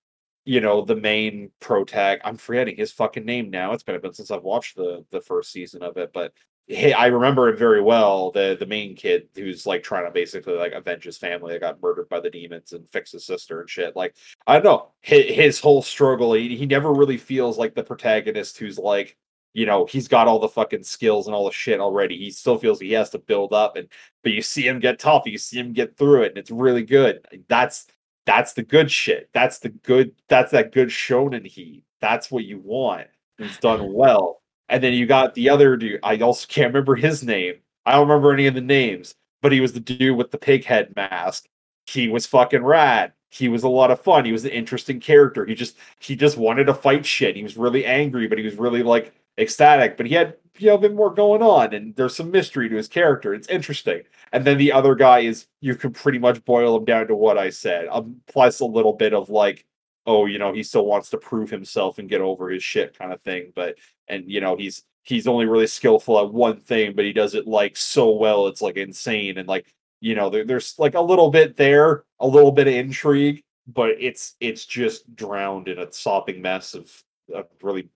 [0.46, 2.20] you know, the main protag.
[2.24, 3.74] I'm forgetting his fucking name now.
[3.74, 6.34] It's been a bit since I've watched the the first season of it, but
[6.68, 8.32] hey, I remember him very well.
[8.32, 11.82] The the main kid who's like trying to basically like avenge his family that got
[11.82, 13.96] murdered by the demons and fix his sister and shit.
[13.96, 16.34] Like I don't know his, his whole struggle.
[16.34, 19.18] He, he never really feels like the protagonist who's like
[19.54, 22.18] you know he's got all the fucking skills and all the shit already.
[22.18, 23.88] He still feels he has to build up and
[24.24, 25.24] but you see him get tough.
[25.26, 27.26] You see him get through it and it's really good.
[27.48, 27.88] That's
[28.26, 29.30] that's the good shit.
[29.34, 30.12] That's the good.
[30.28, 31.86] That's that good shonen heat.
[32.02, 33.08] That's what you want.
[33.40, 34.42] It's done well.
[34.70, 36.00] And then you got the other dude.
[36.04, 37.56] I also can't remember his name.
[37.86, 40.66] I don't remember any of the names, but he was the dude with the pig
[40.66, 41.46] head mask.
[41.86, 43.14] He was fucking rad.
[43.30, 44.26] He was a lot of fun.
[44.26, 45.46] He was an interesting character.
[45.46, 47.36] He just he just wanted to fight shit.
[47.36, 49.96] He was really angry, but he was really like ecstatic.
[49.98, 52.76] But he had you know a bit more going on, and there's some mystery to
[52.76, 53.34] his character.
[53.34, 54.04] It's interesting.
[54.34, 57.38] And then the other guy is you can pretty much boil him down to what
[57.38, 59.66] I said, um, plus a little bit of like,
[60.08, 63.14] oh, you know, he still wants to prove himself and get over his shit kind
[63.14, 63.52] of thing.
[63.54, 63.76] But
[64.08, 67.46] and you know he's he's only really skillful at one thing, but he does it
[67.46, 69.38] like so well, it's like insane.
[69.38, 72.74] And like you know, there, there's like a little bit there, a little bit of
[72.74, 76.92] intrigue, but it's it's just drowned in a sopping mess of
[77.36, 77.90] a really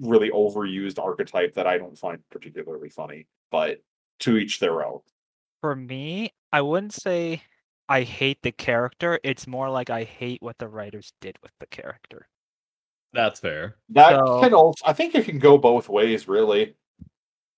[0.00, 3.26] really overused archetype that I don't find particularly funny.
[3.50, 3.80] But
[4.20, 5.00] to each their own.
[5.60, 7.42] For me, I wouldn't say
[7.88, 9.20] I hate the character.
[9.22, 12.28] It's more like I hate what the writers did with the character.
[13.12, 13.76] That's fair.
[13.90, 16.74] That So- can also, I think it can go both ways, really.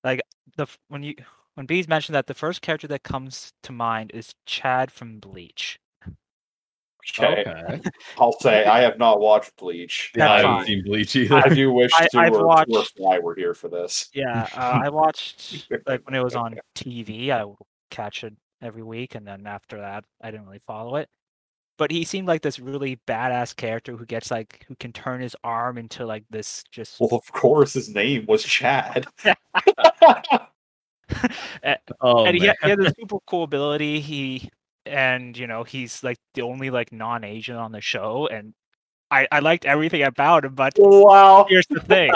[0.04, 0.20] Like
[0.56, 1.14] the when you
[1.54, 5.78] when Bees mentioned that the first character that comes to mind is Chad from Bleach.
[7.18, 7.44] Okay.
[7.46, 7.80] Okay.
[8.18, 10.12] I'll say I have not watched Bleach.
[10.16, 10.66] Yeah, I That's haven't fine.
[10.66, 11.36] seen Bleach either.
[11.36, 14.10] I do wish I- to I've or, watched- or Fly were here for this.
[14.12, 17.30] Yeah, uh, I watched like when it was on TV.
[17.30, 17.56] I would
[17.90, 21.08] catch it every week, and then after that, I didn't really follow it.
[21.78, 25.36] But he seemed like this really badass character who gets like who can turn his
[25.44, 29.06] arm into like this just Well, of course, his name was Chad.
[32.00, 34.00] oh, and he had, he had this super cool ability.
[34.00, 34.50] He
[34.84, 38.54] and you know he's like the only like non-Asian on the show, and
[39.10, 40.54] I I liked everything about him.
[40.54, 41.46] But wow.
[41.48, 42.10] here's the thing: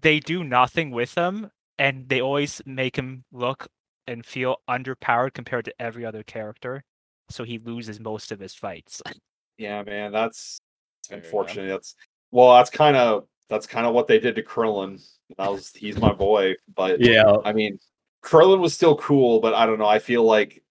[0.00, 3.68] they do nothing with him, and they always make him look
[4.10, 6.82] and feel underpowered compared to every other character.
[7.30, 9.00] So he loses most of his fights.
[9.58, 10.58] Yeah, man, that's
[11.06, 11.68] Fair unfortunate.
[11.68, 11.94] That's
[12.30, 15.06] well, that's kind of that's kind of what they did to Krillin.
[15.36, 17.78] That was he's my boy, but yeah, I mean,
[18.24, 19.84] Krillin was still cool, but I don't know.
[19.86, 20.62] I feel like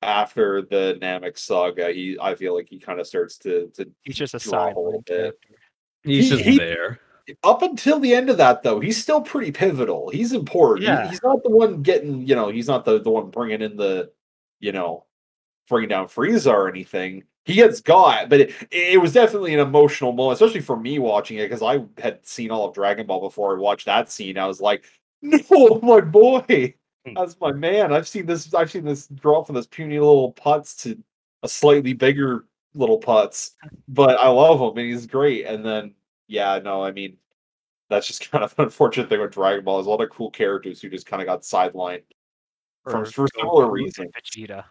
[0.00, 4.16] after the Namek saga, he I feel like he kind of starts to to He's
[4.16, 5.06] just a side a little bit.
[5.06, 5.48] character.
[6.02, 7.00] he's He- just he- there.
[7.42, 10.10] Up until the end of that though he's still pretty pivotal.
[10.10, 10.86] He's important.
[11.04, 13.76] He- he's not the one getting you know he's not the, the one bringing in
[13.76, 14.12] the
[14.60, 15.04] you know
[15.68, 17.24] bringing down frieza or anything.
[17.46, 21.36] He gets got but it, it was definitely an emotional moment especially for me watching
[21.38, 24.38] it because i had seen all of dragon ball before i watched that scene.
[24.38, 24.84] I was like
[25.22, 26.74] no my boy.
[27.06, 27.12] Hmm.
[27.14, 27.92] that's my man.
[27.92, 30.98] I've seen this i've seen this grow up from this puny little putz to
[31.42, 33.50] a slightly bigger little putz
[33.88, 35.44] but i love him and he's great.
[35.46, 35.94] And then
[36.28, 37.16] yeah, no, I mean,
[37.90, 39.76] that's just kind of an unfortunate thing with Dragon Ball.
[39.78, 42.02] There's a lot of cool characters who just kind of got sidelined
[42.84, 44.10] from Or for similar Goku and reasons.
[44.14, 44.64] Vegeta.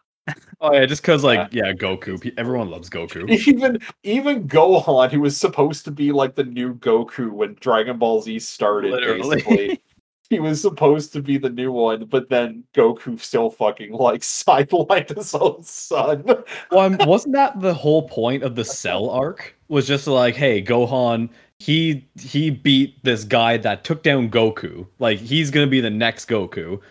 [0.62, 1.66] Oh yeah, just because like Yeah.
[1.66, 2.34] yeah, Goku.
[2.38, 3.30] Everyone loves Goku.
[3.48, 8.22] Even even Gohan, who was supposed to be like the new Goku when Dragon Ball
[8.22, 9.36] Z started, Literally.
[9.36, 9.82] basically.
[10.34, 15.16] He was supposed to be the new one, but then Goku still fucking like sidelined
[15.16, 16.24] his own son.
[16.26, 19.56] well, I'm- wasn't that the whole point of the Cell arc?
[19.68, 24.88] Was just like, hey, Gohan, he he beat this guy that took down Goku.
[25.00, 26.82] Like he's gonna be the next Goku.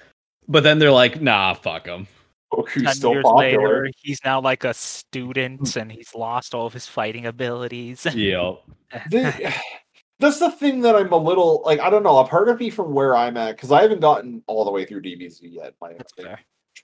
[0.48, 2.06] But then they're like, nah, fuck him.
[2.52, 3.84] Goku's 10 still years popular.
[3.84, 5.80] later, he's now like a student hmm.
[5.80, 8.06] and he's lost all of his fighting abilities.
[8.14, 8.54] Yeah.
[10.22, 12.18] The- that's the thing that I'm a little like I don't know.
[12.18, 14.84] A part of me from where I'm at because I haven't gotten all the way
[14.84, 15.74] through DBZ yet.
[15.80, 16.40] My That's fair.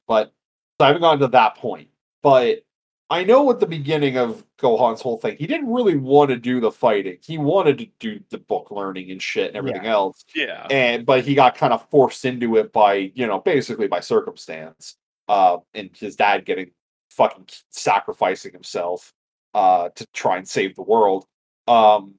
[0.07, 0.33] but
[0.79, 1.89] so I haven't gotten to that point.
[2.23, 2.65] But
[3.11, 6.61] I know at the beginning of Gohan's whole thing, he didn't really want to do
[6.61, 7.17] the fighting.
[7.23, 10.25] He wanted to do the book learning and shit and everything else.
[10.35, 10.67] Yeah.
[10.71, 14.97] And but he got kind of forced into it by, you know, basically by circumstance.
[15.29, 16.71] Uh and his dad getting
[17.11, 19.13] fucking sacrificing himself
[19.55, 21.25] uh to try and save the world.
[21.67, 22.15] Um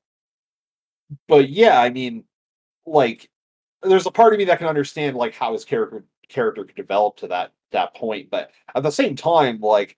[1.28, 2.24] but yeah, I mean,
[2.86, 3.30] like
[3.84, 7.17] there's a part of me that can understand like how his character character could develop
[7.17, 9.98] to that that point but at the same time like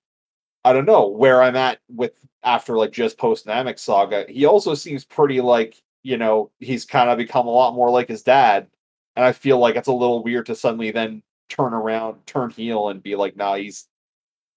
[0.64, 4.74] i don't know where i'm at with after like just post namek saga he also
[4.74, 8.68] seems pretty like you know he's kind of become a lot more like his dad
[9.16, 12.90] and i feel like it's a little weird to suddenly then turn around turn heel
[12.90, 13.88] and be like nah he's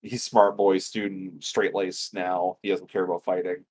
[0.03, 3.65] he's smart boy student straight lace now he doesn't care about fighting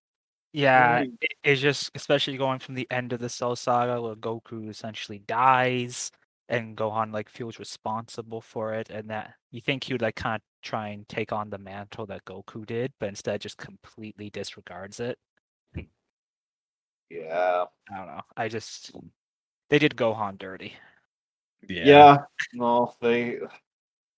[0.53, 4.69] Yeah, it- it's just especially going from the end of the Cell Saga where Goku
[4.69, 6.11] essentially dies
[6.49, 10.35] and Gohan like feels responsible for it, and that you think he would like kind
[10.37, 14.99] of try and take on the mantle that Goku did, but instead just completely disregards
[14.99, 15.17] it.
[17.09, 18.21] yeah I don't know.
[18.37, 18.91] I just
[19.69, 20.73] they did Gohan dirty.
[21.67, 21.85] Yeah.
[21.85, 22.17] Yeah.
[22.53, 23.39] no, they.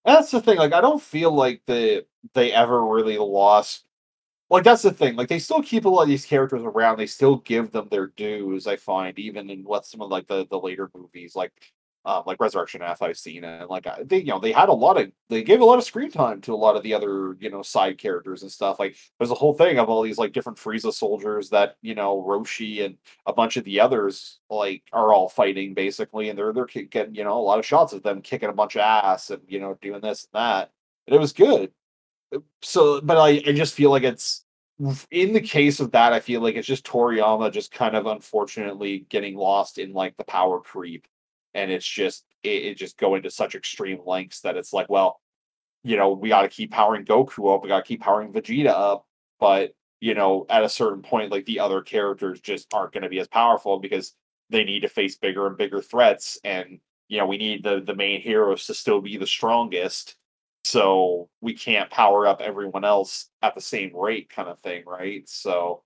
[0.03, 0.57] That's the thing.
[0.57, 3.85] Like, I don't feel like they they ever really lost.
[4.49, 5.15] Like, that's the thing.
[5.15, 6.97] Like, they still keep a lot of these characters around.
[6.97, 8.67] They still give them their dues.
[8.67, 11.51] I find even in what some of like the the later movies, like
[12.05, 13.43] um, like Resurrection F, I've seen.
[13.43, 15.83] And like they, you know, they had a lot of they gave a lot of
[15.83, 18.79] screen time to a lot of the other you know side characters and stuff.
[18.79, 22.21] Like, there's a whole thing of all these like different Frieza soldiers that you know
[22.21, 26.65] Roshi and a bunch of the others like are all fighting basically, and they're they're
[26.67, 29.41] getting you know a lot of shots of them kicking a bunch of ass and
[29.47, 30.71] you know doing this and that,
[31.07, 31.71] and it was good.
[32.61, 34.45] So, but I I just feel like it's
[35.11, 39.05] in the case of that, I feel like it's just Toriyama just kind of unfortunately
[39.09, 41.07] getting lost in like the power creep,
[41.53, 45.21] and it's just it, it just going to such extreme lengths that it's like, well,
[45.83, 48.69] you know, we got to keep powering Goku up, we got to keep powering Vegeta
[48.69, 49.05] up,
[49.39, 53.09] but you know, at a certain point, like the other characters just aren't going to
[53.09, 54.13] be as powerful because
[54.49, 57.95] they need to face bigger and bigger threats, and you know, we need the the
[57.95, 60.15] main heroes to still be the strongest.
[60.65, 65.21] So we can't power up everyone else at the same rate, kind of thing, right?
[65.29, 65.83] So,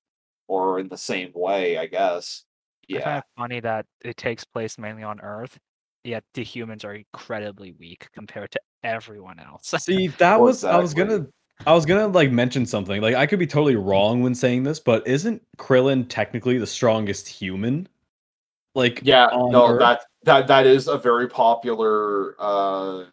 [0.47, 2.45] or in the same way, I guess.
[2.89, 5.59] I find Yeah, it funny that it takes place mainly on Earth,
[6.05, 9.73] yet the humans are incredibly weak compared to everyone else.
[9.77, 11.27] See, that Well, was I was gonna
[11.67, 13.01] I was gonna like mention something.
[13.01, 17.27] Like I could be totally wrong when saying this, but isn't Krillin technically the strongest
[17.27, 17.85] human?
[18.75, 19.27] Like yeah.
[19.51, 19.79] No, Earth?
[19.81, 23.03] that that that is a very popular uh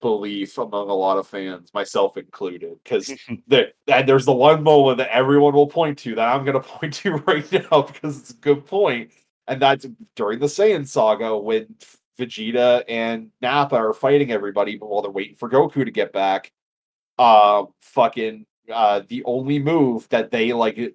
[0.00, 3.12] belief among a lot of fans, myself included, because
[3.46, 6.94] there and there's the one moment that everyone will point to that I'm gonna point
[6.94, 9.10] to right now because it's a good point,
[9.46, 9.86] and that's
[10.16, 11.74] during the Saiyan saga when
[12.18, 16.52] Vegeta and Nappa are fighting everybody, but while they're waiting for Goku to get back,
[17.18, 20.94] uh, fucking uh, the only move that they like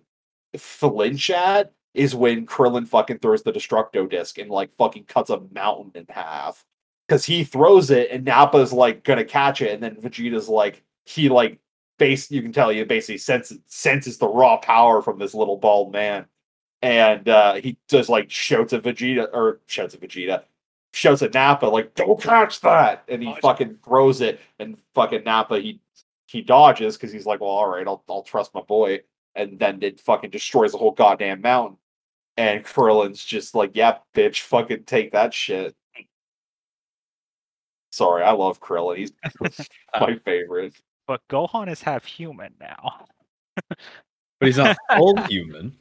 [0.58, 5.42] flinch at is when Krillin fucking throws the Destructo disc and like fucking cuts a
[5.54, 6.64] mountain in half
[7.08, 11.30] because he throws it and Nappa's like gonna catch it, and then Vegeta's like he
[11.30, 11.60] like
[11.98, 15.92] base you can tell you basically senses senses the raw power from this little bald
[15.92, 16.26] man,
[16.82, 20.44] and uh he just like shouts at Vegeta or shouts at Vegeta,
[20.94, 25.60] shouts at Nappa like don't catch that, and he fucking throws it, and fucking Nappa
[25.60, 25.80] he
[26.28, 29.02] he dodges because he's like well all right I'll I'll trust my boy,
[29.36, 31.78] and then it fucking destroys the whole goddamn mountain.
[32.38, 35.74] And Krillin's just like, yeah, bitch, fucking take that shit.
[37.96, 38.98] Sorry, I love Krillin.
[38.98, 39.14] He's
[40.00, 40.74] my favorite.
[41.08, 43.06] but Gohan is half human now.
[43.70, 43.78] but
[44.42, 45.78] he's not full human.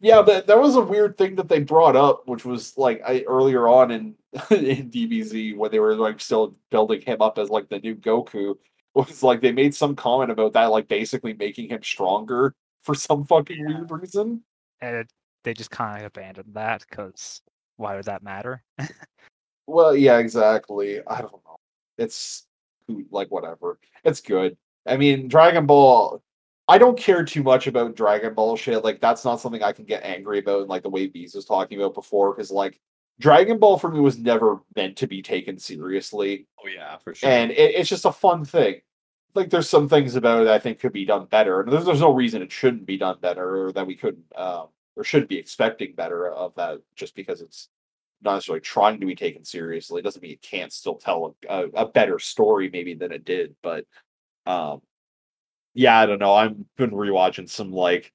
[0.00, 3.24] Yeah, but that was a weird thing that they brought up, which was like I,
[3.26, 4.14] earlier on in
[4.50, 8.54] in DBZ when they were like still building him up as like the new Goku.
[8.94, 13.24] Was like they made some comment about that, like basically making him stronger for some
[13.24, 13.66] fucking Yeah.
[13.78, 14.42] weird reason.
[14.82, 15.12] And it,
[15.44, 17.40] they just kind of abandoned that because
[17.76, 18.62] why would that matter?
[19.68, 21.00] Well, yeah, exactly.
[21.06, 21.58] I don't know.
[21.98, 22.46] It's
[23.10, 23.78] like whatever.
[24.02, 24.56] It's good.
[24.86, 26.22] I mean, Dragon Ball.
[26.66, 28.82] I don't care too much about Dragon Ball shit.
[28.82, 30.68] Like that's not something I can get angry about.
[30.68, 32.80] Like the way Bees was talking about before, because like
[33.20, 37.28] Dragon Ball for me was never meant to be taken seriously, Oh yeah, for sure.
[37.28, 38.80] and it, it's just a fun thing.
[39.34, 42.00] Like there's some things about it I think could be done better, and there's, there's
[42.00, 45.36] no reason it shouldn't be done better or that we couldn't um, or should be
[45.38, 47.68] expecting better of that just because it's
[48.22, 50.00] not necessarily trying to be taken seriously.
[50.00, 53.54] It doesn't mean it can't still tell a, a, better story maybe than it did,
[53.62, 53.84] but
[54.46, 54.82] um,
[55.74, 56.34] yeah, I don't know.
[56.34, 58.12] I've been rewatching some like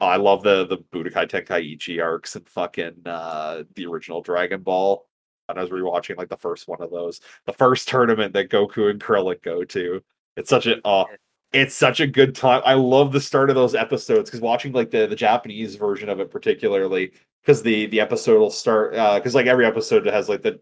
[0.00, 5.06] I love the the Budokai Tenkaichi arcs and fucking uh the original Dragon Ball.
[5.48, 8.90] And I was rewatching like the first one of those, the first tournament that Goku
[8.90, 10.02] and Krillin go to.
[10.36, 11.06] It's such a oh,
[11.54, 12.62] it's such a good time.
[12.64, 16.20] I love the start of those episodes because watching like the the Japanese version of
[16.20, 20.42] it particularly because the the episode will start uh because like every episode has like
[20.42, 20.52] the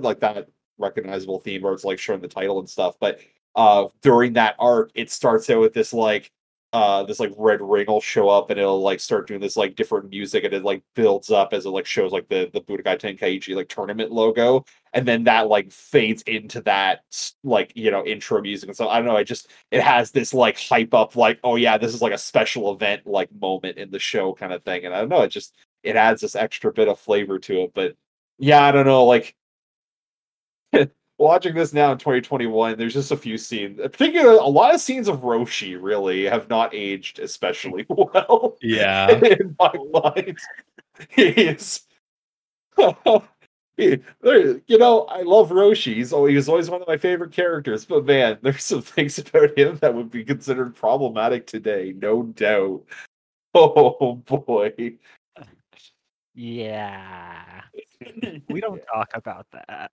[0.00, 3.20] like that recognizable theme where it's like showing the title and stuff but
[3.56, 6.30] uh during that arc it starts out with this like
[6.74, 9.74] uh this like red ring will show up and it'll like start doing this like
[9.74, 12.98] different music and it like builds up as it like shows like the the Budokai
[12.98, 14.64] Tenkaichi like tournament logo.
[14.92, 17.04] And then that like fades into that
[17.42, 20.34] like you know intro music and so I don't know I just it has this
[20.34, 23.90] like hype up like oh yeah this is like a special event like moment in
[23.90, 24.84] the show kind of thing.
[24.84, 27.72] And I don't know it just it adds this extra bit of flavor to it.
[27.74, 27.96] But
[28.38, 29.34] yeah I don't know like
[31.18, 35.08] watching this now in 2021, there's just a few scenes, particularly a lot of scenes
[35.08, 38.56] of Roshi really have not aged especially well.
[38.62, 39.10] Yeah.
[39.24, 40.38] in my mind,
[41.10, 41.86] he's.
[43.76, 45.94] you know, I love Roshi.
[45.94, 49.58] He's always, he's always one of my favorite characters, but man, there's some things about
[49.58, 52.82] him that would be considered problematic today, no doubt.
[53.54, 54.72] Oh boy.
[56.38, 57.62] Yeah.
[58.48, 59.90] we don't talk about that.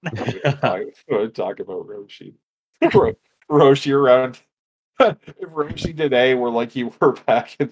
[0.62, 2.36] I want to talk about Roshi.
[3.50, 4.40] Roshi around.
[5.00, 7.72] if Roshi today were like you were back in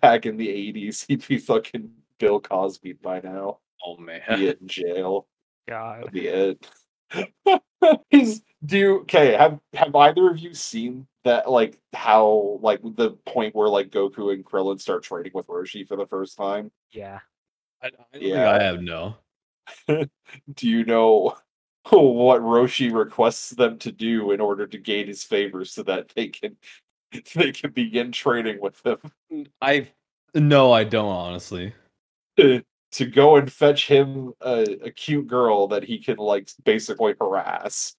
[0.00, 3.58] back in the eighties, he'd be fucking Bill Cosby by now.
[3.84, 5.26] Oh man, be in jail.
[5.68, 6.64] God, That'd be it.
[8.12, 9.32] Is do you, okay?
[9.32, 11.50] Have have either of you seen that?
[11.50, 15.96] Like how like the point where like Goku and Krillin start trading with Roshi for
[15.96, 16.70] the first time?
[16.92, 17.18] Yeah.
[17.82, 19.16] I, I yeah, I have no.
[19.88, 21.36] do you know
[21.90, 26.28] what Roshi requests them to do in order to gain his favor so that they
[26.28, 26.56] can
[27.34, 29.48] they can begin trading with him?
[29.60, 29.88] I
[30.34, 31.74] no, I don't honestly.
[32.38, 32.62] To,
[32.92, 37.94] to go and fetch him a, a cute girl that he can like basically harass.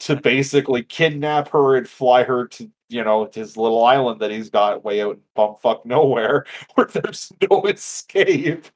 [0.00, 4.48] To basically kidnap her and fly her to you know his little island that he's
[4.48, 8.66] got way out in bumfuck nowhere where there's no escape.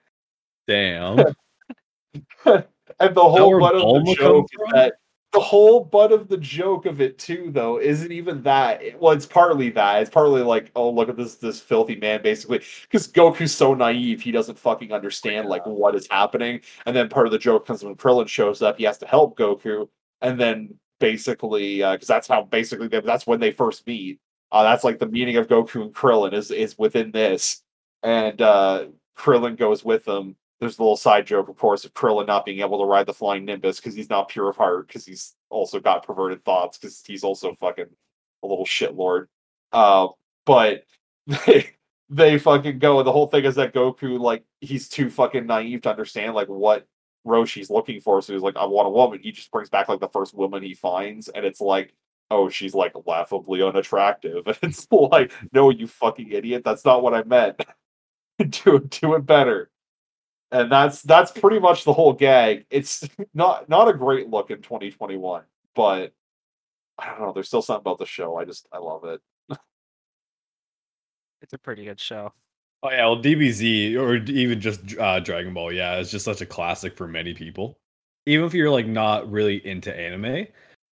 [0.73, 1.19] Damn.
[3.01, 4.95] and the whole butt of the joke is that
[5.33, 8.83] the whole butt of the joke of it too, though, isn't even that.
[8.99, 10.03] Well, it's partly that.
[10.03, 14.23] It's partly like, oh, look at this this filthy man, basically, because Goku's so naive,
[14.23, 16.61] he doesn't fucking understand like what is happening.
[16.87, 19.39] And then part of the joke comes when Krillin shows up, he has to help
[19.39, 19.89] Goku,
[20.23, 24.21] and then basically, because uh, that's how basically they, that's when they first meet.
[24.51, 27.63] Uh, that's like the meeting of Goku and Krillin is is within this,
[28.03, 32.29] and uh, Krillin goes with them there's a little side joke, of course, of Krillin
[32.29, 35.05] not being able to ride the flying Nimbus because he's not pure of heart, because
[35.05, 37.89] he's also got perverted thoughts, because he's also fucking
[38.45, 39.29] a little shit lord.
[39.73, 40.07] Uh,
[40.47, 40.85] but
[41.47, 41.71] they
[42.11, 45.83] they fucking go, and the whole thing is that Goku, like, he's too fucking naive
[45.83, 46.87] to understand like what
[47.25, 48.23] Roshi's looking for.
[48.23, 49.19] So he's like, I want a woman.
[49.21, 51.93] He just brings back like the first woman he finds, and it's like,
[52.31, 54.47] oh, she's like laughably unattractive.
[54.47, 56.63] And it's like, no, you fucking idiot.
[56.65, 57.61] That's not what I meant.
[58.51, 59.72] do do it better
[60.53, 62.67] and that's that's pretty much the whole gag.
[62.71, 65.43] It's not not a great look in 2021,
[65.75, 66.13] but
[66.99, 67.33] I don't know.
[67.33, 68.37] There's still something about the show.
[68.37, 69.21] I just I love it.
[71.41, 72.33] it's a pretty good show.
[72.83, 76.47] Oh yeah, well DBZ or even just uh, Dragon Ball, yeah, it's just such a
[76.47, 77.79] classic for many people.
[78.27, 80.47] Even if you're like not really into anime,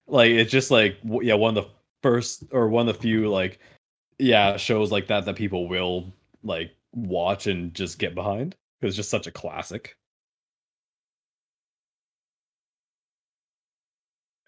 [0.07, 1.71] like it's just like yeah, one of the
[2.03, 3.59] first or one of the few like
[4.19, 8.57] yeah shows like that that people will like watch and just get behind.
[8.81, 9.97] It was just such a classic.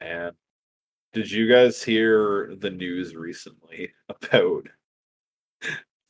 [0.01, 0.33] Man,
[1.12, 4.66] did you guys hear the news recently about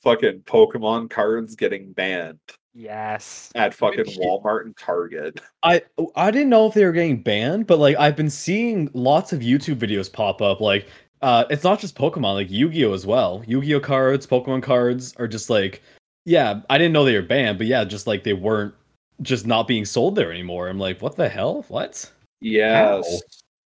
[0.03, 2.39] fucking Pokemon cards getting banned?
[2.75, 3.51] Yes.
[3.55, 5.41] At fucking Walmart and Target.
[5.63, 5.83] I
[6.17, 9.41] I didn't know if they were getting banned, but like I've been seeing lots of
[9.41, 10.89] YouTube videos pop up like
[11.21, 13.43] uh it's not just Pokemon, like Yu-Gi-Oh as well.
[13.47, 15.83] Yu-Gi-Oh cards, Pokemon cards are just like
[16.25, 18.75] yeah, I didn't know they were banned, but yeah, just like they weren't
[19.23, 20.69] just not being sold there anymore.
[20.69, 21.65] I'm like, what the hell?
[21.69, 22.11] What?
[22.41, 22.87] Yeah.
[22.87, 23.05] How?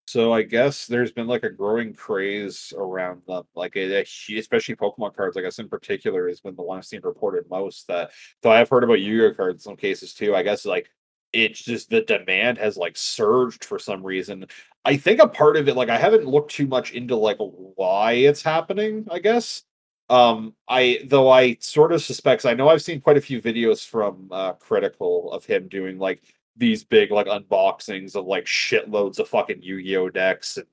[0.07, 4.01] So I guess there's been like a growing craze around them, like a,
[4.37, 5.35] especially Pokemon cards.
[5.35, 7.87] I guess in particular has been the one I've seen reported most.
[7.87, 10.35] That though I've heard about Yu-Gi-Oh cards in some cases too.
[10.35, 10.89] I guess like
[11.33, 14.45] it's just the demand has like surged for some reason.
[14.85, 18.13] I think a part of it, like I haven't looked too much into like why
[18.13, 19.07] it's happening.
[19.09, 19.63] I guess
[20.09, 23.87] Um, I though I sort of suspect I know I've seen quite a few videos
[23.87, 26.21] from uh, Critical of him doing like
[26.55, 30.67] these big like unboxings of like shitloads of fucking Yu-Gi-Oh decks and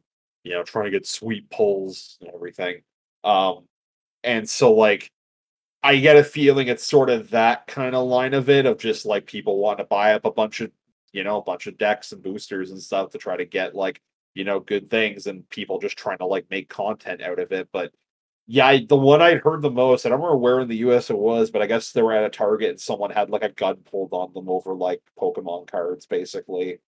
[0.45, 2.83] you know trying to get sweet pulls and everything.
[3.25, 3.65] Um,
[4.25, 5.11] and so like
[5.83, 9.07] I get a feeling it's sort of that kind of line of it of just
[9.07, 10.71] like people want to buy up a bunch of
[11.13, 14.01] you know a bunch of decks and boosters and stuff to try to get like
[14.35, 17.69] you know good things and people just trying to like make content out of it
[17.73, 17.93] but
[18.47, 21.11] yeah I, the one i'd heard the most i don't remember where in the us
[21.11, 23.49] it was but i guess they were at a target and someone had like a
[23.51, 26.79] gun pulled on them over like pokemon cards basically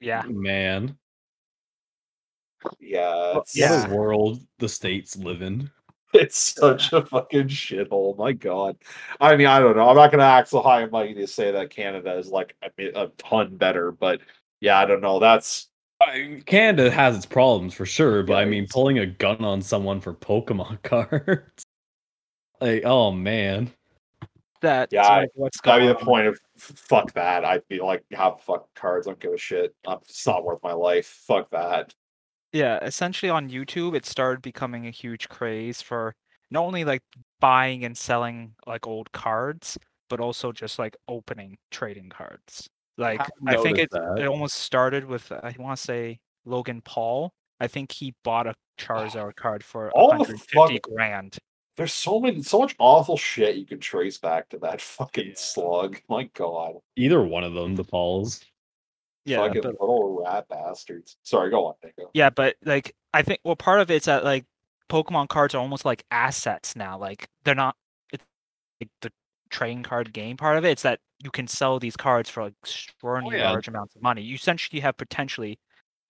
[0.00, 0.22] Yeah.
[0.28, 0.96] Man,
[2.78, 3.82] yeah it's, yeah.
[3.82, 5.70] what a world the states live in.
[6.12, 8.76] it's such a fucking shithole my god
[9.20, 11.52] i mean i don't know i'm not gonna act so high and mighty to say
[11.52, 14.20] that canada is like a, mi- a ton better but
[14.60, 15.69] yeah i don't know that's
[16.00, 20.00] I- Canada has its problems for sure, but I mean, pulling a gun on someone
[20.00, 21.62] for Pokemon cards,
[22.60, 23.70] like, oh man,
[24.62, 27.44] That Yeah, like, what's That'd going be the point of fuck that.
[27.44, 29.06] I'd be like, have fuck cards.
[29.06, 29.74] I don't give a shit.
[29.86, 31.06] Uh, It's not worth my life.
[31.26, 31.94] Fuck that.
[32.52, 36.14] Yeah, essentially on YouTube, it started becoming a huge craze for
[36.50, 37.02] not only like
[37.40, 39.78] buying and selling like old cards,
[40.08, 42.68] but also just like opening trading cards.
[43.00, 44.18] Like have I think it that.
[44.18, 47.32] it almost started with uh, I want to say Logan Paul.
[47.58, 51.38] I think he bought a Charizard card for All the 150 fuck- grand.
[51.76, 55.32] There's so many, so much awful shit you can trace back to that fucking Yeah.
[55.36, 55.98] slug.
[56.08, 58.44] My god, either one of them, the Pauls.
[59.24, 61.16] Yeah, fucking but, little rat bastards.
[61.22, 62.10] Sorry, go on, Nico.
[62.14, 64.44] yeah, but like I think well part of it's that like
[64.90, 66.98] Pokemon cards are almost like assets now.
[66.98, 67.76] Like they're not
[68.12, 68.24] it's
[68.80, 69.12] like the
[69.50, 70.70] trading card game part of it.
[70.70, 73.50] It's that you can sell these cards for like extraordinary yeah.
[73.50, 74.22] large amounts of money.
[74.22, 75.58] You essentially have potentially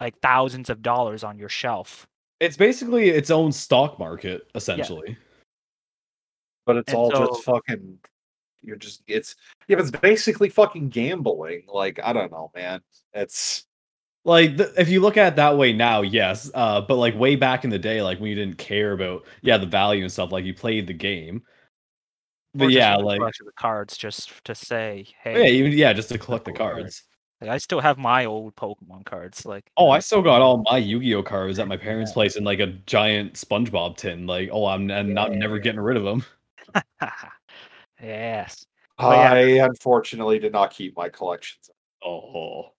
[0.01, 2.07] like thousands of dollars on your shelf.
[2.39, 5.17] It's basically its own stock market, essentially.
[6.65, 7.99] But it's And all so- just fucking.
[8.63, 9.37] You're just it's
[9.69, 11.63] yeah, but it's basically fucking gambling.
[11.67, 12.83] Like I don't know, man.
[13.15, 13.65] It's
[14.25, 16.51] Like, th- if you look at it that way now, yes.
[16.53, 19.57] Uh, but like way back in the day, like when you didn't care about yeah
[19.57, 21.43] the value and stuff, like you played the game.
[22.55, 25.53] Or But just yeah, for the like of the cards just to say, yeah, hey,
[25.53, 27.05] even yeah, just to collect the cards.
[27.41, 29.47] like, I still have my old Pokemon cards.
[29.47, 32.15] Like Oh, I still got all my Yu-Gi-Oh cards at my parents' Yeah.
[32.15, 34.27] place in like a giant SpongeBob tin.
[34.27, 35.63] Like, oh, I'm, I'm not never Yeah.
[35.63, 36.25] getting rid of them.
[38.03, 38.67] yes.
[38.99, 39.33] But yeah.
[39.33, 41.71] I unfortunately did not keep my collections.
[42.05, 42.73] Oh,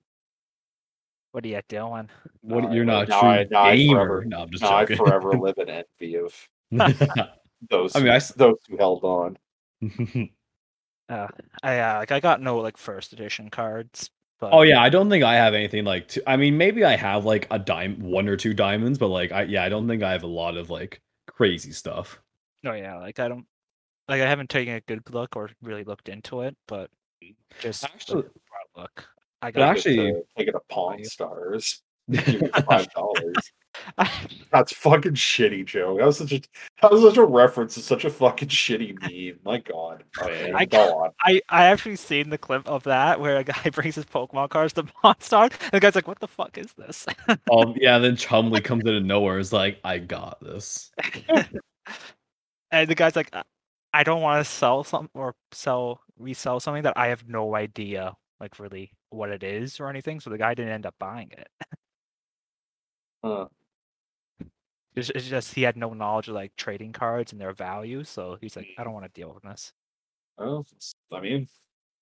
[1.31, 2.09] What are you doing?
[2.41, 2.63] what?
[2.65, 3.95] No, you're not a no, true I- no, I gamer.
[4.05, 6.49] forever- no, I'm just No, I forever live in envy of
[7.69, 7.95] those.
[7.95, 9.37] I mean, who- I s- those who held on.
[11.09, 11.27] Uh,
[11.61, 14.09] I uh, like I got no like first edition cards.
[14.39, 16.07] But oh yeah, I don't think I have anything like.
[16.07, 19.33] Two, I mean, maybe I have like a dime, one or two diamonds, but like,
[19.33, 22.21] I yeah, I don't think I have a lot of like crazy stuff.
[22.65, 23.45] Oh yeah, like I don't
[24.07, 26.89] like I haven't taken a good look or really looked into it, but
[27.59, 28.23] just Actually-
[28.77, 29.05] look.
[29.41, 31.03] I got actually- take it to Pawn.
[31.03, 31.81] Stars.
[32.13, 33.51] Five dollars.
[34.51, 35.97] That's fucking shitty, Joe.
[35.97, 36.41] That was such a
[36.81, 39.39] that was such a reference to such a fucking shitty meme.
[39.43, 40.03] My god.
[40.19, 41.11] Okay, I go on.
[41.21, 44.73] I I actually seen the clip of that where a guy brings his Pokemon cards
[44.73, 47.05] to Monster, and the guy's like, "What the fuck is this?"
[47.51, 49.39] um, yeah, then Chumlee comes out of nowhere.
[49.39, 50.91] Is like, I got this.
[52.71, 53.43] and the guy's like, "I-
[53.93, 58.15] "I don't want to sell some or sell resell something that I have no idea
[58.39, 61.47] like really what it is or anything." So the guy didn't end up buying it.
[63.23, 63.47] Huh.
[64.95, 68.37] It's, it's just he had no knowledge of like trading cards and their value, so
[68.41, 68.83] he's like, "I mm.
[68.85, 69.71] don't want to deal with this."
[70.37, 71.47] Well, it's- I mean,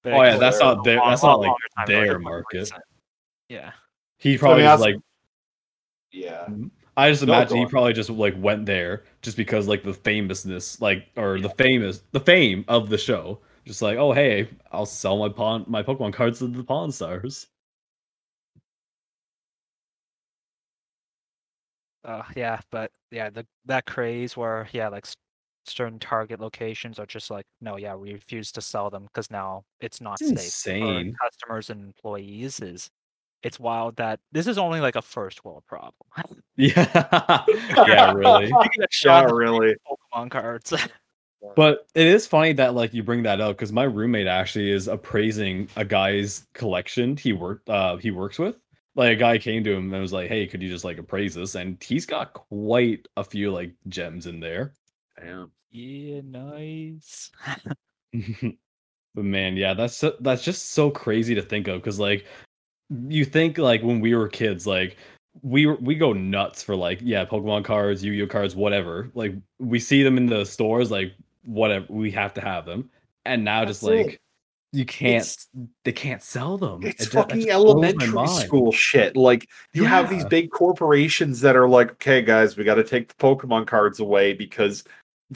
[0.02, 1.00] But Oh yeah, that's not their.
[1.04, 2.72] That's not like longer time, their market.
[3.50, 3.72] Yeah.
[4.18, 4.96] He So, I probably mean, like.
[6.12, 6.46] yeah.
[6.46, 6.68] Mm-hmm.
[6.98, 10.82] I just imagine go he probably just like went there just because like the famousness,
[10.82, 13.40] like or the famous, the fame of the show.
[13.66, 17.48] Just like, oh hey, I'll sell my pawn, my Pokemon cards to the Pawn Stars.
[22.04, 25.06] Uh, yeah, but yeah, the that craze where yeah, like
[25.66, 29.64] certain target locations are just like, no, yeah, we refuse to sell them because now
[29.80, 32.60] it's not It's safe for customers and employees.
[32.60, 32.90] Is
[33.44, 35.94] it's wild that this is only like a first world problem.
[36.56, 37.46] Yeah,
[37.88, 38.50] yeah, really.
[38.50, 39.74] Yeah, shot really.
[40.14, 40.74] Pokemon cards.
[41.56, 44.90] But it is funny that like you bring that up because my roommate actually is
[44.90, 48.58] appraising a guy's collection he worked uh he works with.
[49.00, 51.34] Like a guy came to him and was like, "Hey, could you just like appraise
[51.34, 54.74] this?" And he's got quite a few like gems in there.
[55.18, 55.52] Damn.
[55.72, 57.32] yeah, nice.
[59.16, 62.26] but man, yeah, that's so- that's just so crazy to think of because like
[63.08, 64.98] you think like when we were kids, like
[65.44, 69.12] we we go nuts for like yeah Pokemon cards, Yu Gi Oh cards, whatever.
[69.14, 71.14] Like we see them in the stores, like
[71.46, 72.90] whatever we have to have them.
[73.26, 74.08] And now just like.
[74.08, 74.20] it.
[74.72, 75.48] You can't, It's-
[75.84, 76.84] they can't sell them.
[76.84, 79.16] It's It fucking just elementary school shit.
[79.18, 83.08] Like you have these big corporations that are like, okay, guys, we got to take
[83.08, 84.84] the Pokemon cards away because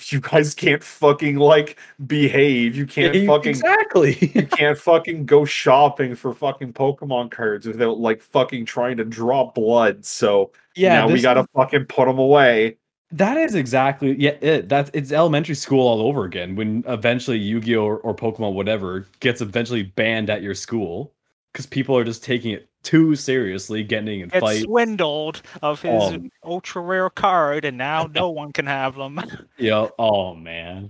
[0.09, 1.77] you guys can't fucking like
[2.07, 2.75] behave.
[2.75, 4.17] You can't E- fucking exactly.
[4.33, 9.51] you can't fucking go shopping for fucking Pokemon cards without like fucking trying to draw
[9.51, 10.03] blood.
[10.05, 12.77] So yeah, now we got to fucking put them away.
[13.13, 14.31] That is exactly yeah.
[14.41, 16.55] It, that's it's elementary school all over again.
[16.55, 21.13] When eventually Yu-Gi-Oh or, or Pokemon whatever gets eventually banned at your school
[21.51, 24.63] because people are just taking it too seriously, getting in Gets fights.
[24.63, 29.19] swindled of his Um, ultra rare card, and now no one can have them.
[29.57, 29.89] Yeah.
[29.99, 30.89] Oh man.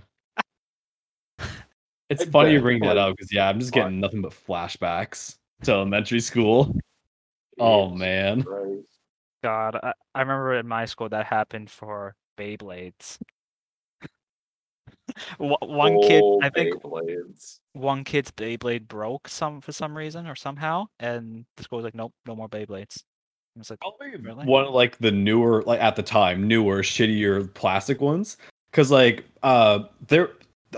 [2.10, 5.36] It's I funny you bring that up because yeah, I'm just getting nothing but flashbacks
[5.64, 6.76] to elementary school.
[7.58, 8.42] Oh man.
[8.42, 8.93] Christ.
[9.44, 13.18] God, I, I remember in my school that happened for Beyblades.
[15.36, 17.58] One- One kid, Oh, I think Beyblades.
[17.74, 21.94] one kid's Beyblade broke some for some reason or somehow, and the school was like,
[21.94, 23.02] "Nope, no more Beyblades."
[23.54, 24.46] I was like, Probably Really?
[24.46, 28.38] one of like the newer, like at the time, newer, shittier plastic ones.
[28.72, 30.30] Cause like uh there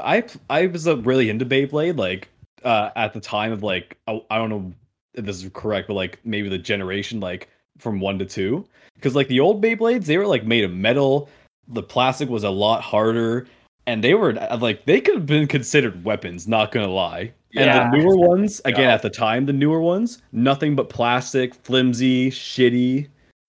[0.03, 2.29] I I was uh, really into Beyblade, like
[2.65, 4.73] uh at the time of like I, I don't know
[5.15, 7.49] if this is correct, but like maybe the generation like
[7.79, 8.67] from one to two.
[9.03, 11.29] Cause like the old Beyblades, they were like made of metal,
[11.69, 13.47] the plastic was a lot harder,
[13.87, 17.33] and they were uh, like they could have been considered weapons, not gonna lie.
[17.53, 17.85] Yeah.
[17.85, 18.95] And the newer ones, again Yeah.
[18.95, 23.09] at the time, the newer ones, nothing but plastic, flimsy, shitty.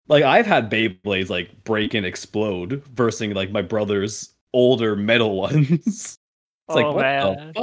[0.10, 5.70] Like I've had Beyblades like break and explode versus like my brother's older metal ones.
[5.80, 6.18] it's
[6.70, 7.54] like Oh, what man.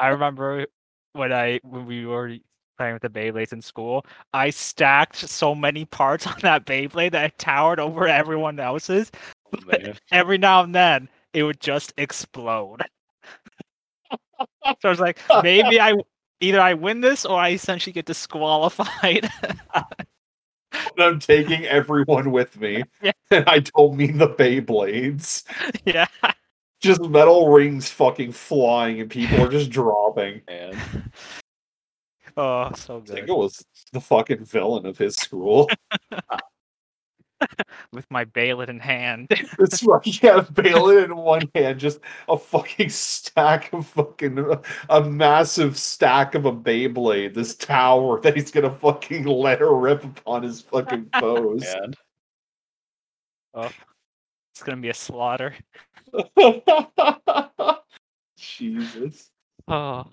[0.00, 0.66] I remember
[1.14, 2.36] when I when we were
[2.76, 7.24] playing with the Beyblades in school, I stacked so many parts on that Beyblade that
[7.26, 9.10] it towered over everyone else's.
[9.72, 9.74] Oh.
[10.12, 12.82] Every now and then, it would just explode.
[14.10, 14.46] so
[14.84, 15.94] I was like, maybe I
[16.40, 19.30] either I win this or I essentially get disqualified.
[20.98, 23.12] I'm taking everyone with me, Yeah.
[23.30, 25.44] and I don't mean the Beyblades.
[25.84, 26.06] yeah.
[26.80, 30.42] Just metal rings fucking flying, and people are just dropping.
[30.48, 30.76] Man.
[32.36, 33.30] Oh, so I think good.
[33.30, 35.70] Oh, it was the fucking villain of his school.
[37.92, 39.28] With my Beyblade in hand.
[39.60, 44.44] It's like yeah, Balin in one hand, just a fucking stack of fucking
[44.88, 50.02] a massive stack of a Beyblade, this tower that he's gonna fucking let her rip
[50.02, 51.62] upon his fucking oh, foes.
[51.62, 51.94] Man.
[53.54, 53.70] Oh,
[54.52, 55.54] it's gonna be a slaughter.
[58.36, 59.30] Jesus.
[59.68, 60.04] Oh.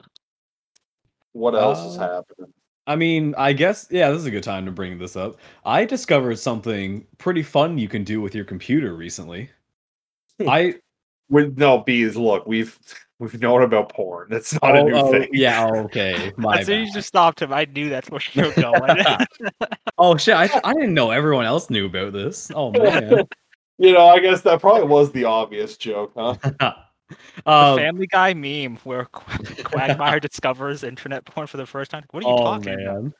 [1.33, 2.53] What else is Uh, happening?
[2.87, 5.37] I mean, I guess yeah, this is a good time to bring this up.
[5.65, 9.49] I discovered something pretty fun you can do with your computer recently.
[10.47, 10.75] I
[11.29, 12.77] With no bees, look, we've
[13.19, 14.27] we've known about porn.
[14.29, 15.29] That's not a oh, new oh, thing.
[15.31, 16.31] yeah, oh, okay.
[16.37, 19.05] My As soon you just stopped him, I knew that's where you were going.
[19.97, 22.51] oh shit, I, I didn't know everyone else knew about this.
[22.55, 23.27] Oh man.
[23.77, 26.35] You know, I guess that probably was the obvious joke, huh?
[27.45, 32.03] the um, Family Guy meme where Qu- Quagmire discovers internet porn for the first time.
[32.11, 33.03] What are you oh talking about?
[33.03, 33.13] man.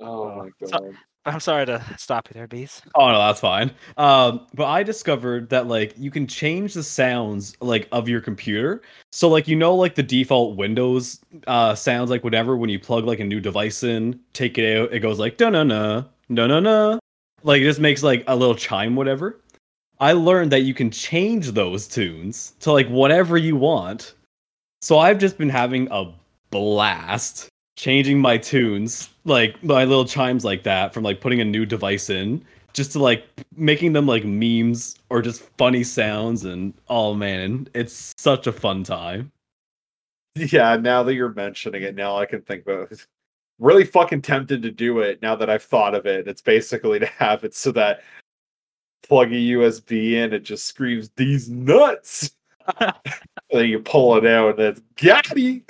[0.00, 0.92] Oh my So-
[1.26, 2.80] I'm sorry to stop you there, Bees.
[2.94, 3.70] Oh no, that's fine.
[3.98, 8.80] Um, but I discovered that like you can change the sounds like of your computer.
[9.12, 13.04] So like you know like the default Windows uh sounds like whatever when you plug
[13.04, 16.46] like a new device in, take it out, it goes like da na na na
[16.46, 16.98] na na.
[17.42, 19.38] Like it just makes like a little chime, whatever.
[20.00, 24.14] I learned that you can change those tunes to like whatever you want.
[24.80, 26.10] So I've just been having a
[26.50, 31.66] blast changing my tunes, like my little chimes like that, from like putting a new
[31.66, 32.42] device in,
[32.72, 33.26] just to like
[33.56, 36.46] making them like memes or just funny sounds.
[36.46, 39.30] And oh man, it's such a fun time.
[40.34, 43.06] Yeah, now that you're mentioning it, now I can think about it.
[43.58, 46.26] Really fucking tempted to do it now that I've thought of it.
[46.26, 48.00] It's basically to have it so that
[49.02, 52.30] plug a USB in, it just screams these nuts.
[52.78, 52.94] and
[53.50, 55.64] then you pull it out and it's Gabby.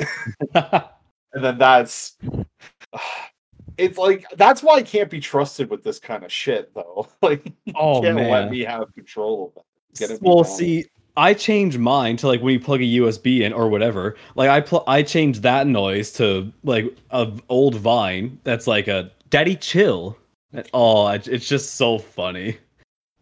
[1.32, 2.18] And then that's
[3.78, 7.08] it's like that's why I can't be trusted with this kind of shit though.
[7.22, 9.62] Like you Oh, can't let me have control of
[10.10, 10.18] it.
[10.22, 14.16] Well, see, I change mine to like when you plug a USB in or whatever.
[14.34, 19.10] Like I pl- I change that noise to like a old Vine that's like a
[19.30, 20.16] Daddy Chill.
[20.52, 22.58] And- Oh, it's just so funny.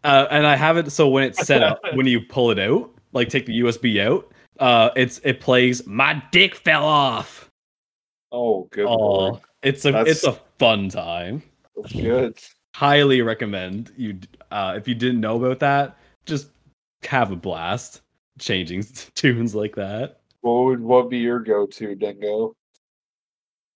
[0.03, 2.89] Uh, and I have it so when it's set up, when you pull it out,
[3.11, 7.49] like take the USB out, uh, it's it plays "My Dick Fell Off."
[8.31, 9.41] Oh good Oh, lord.
[9.63, 11.41] it's a That's- it's a fun time.
[11.75, 12.37] That's good.
[12.75, 14.19] highly recommend you.
[14.51, 16.49] Uh, if you didn't know about that, just
[17.03, 18.01] have a blast
[18.39, 18.83] changing
[19.15, 20.19] tunes like that.
[20.41, 22.53] What would what be your go-to, Dingo?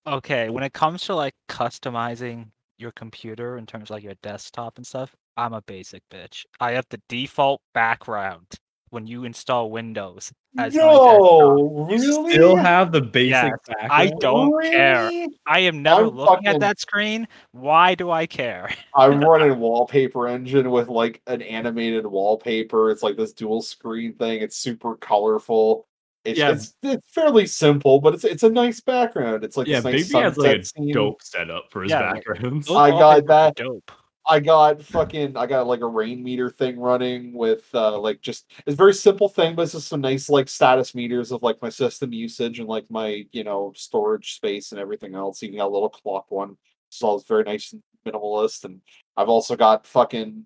[0.06, 2.48] Okay, when it comes to like customizing
[2.78, 6.44] your computer in terms of like your desktop and stuff, I'm a basic bitch.
[6.60, 8.46] I have the default background
[8.90, 10.80] when you install Windows as my.
[10.82, 12.32] No, really?
[12.32, 13.30] Still have the basic.
[13.30, 13.92] Yes, background?
[13.92, 15.10] I don't care.
[15.46, 17.26] I am never I'm looking fucking- at that screen.
[17.50, 18.70] Why do I care?
[18.94, 22.90] I'm running wallpaper engine with like an animated wallpaper.
[22.92, 24.40] It's like this dual screen thing.
[24.42, 25.88] It's super colorful.
[26.24, 26.52] It's, Yeah.
[26.52, 29.42] it's it's fairly simple, but it's it's a nice background.
[29.44, 30.94] It's like Yeah, this nice Baby has like a sunset scene.
[30.94, 32.70] dope setup for his Yeah, backgrounds.
[32.70, 33.56] I got that.
[33.56, 33.90] Dope.
[34.26, 38.74] I got fucking I got like a Rainmeter thing running with uh like just it's
[38.74, 41.68] a very simple thing, but it's just some nice like status meters of like my
[41.68, 45.42] system usage and like my you know storage space and everything else.
[45.42, 46.56] Even got a little clock one.
[46.88, 48.64] So all it's very nice and minimalist.
[48.64, 48.80] And
[49.16, 50.44] I've also got fucking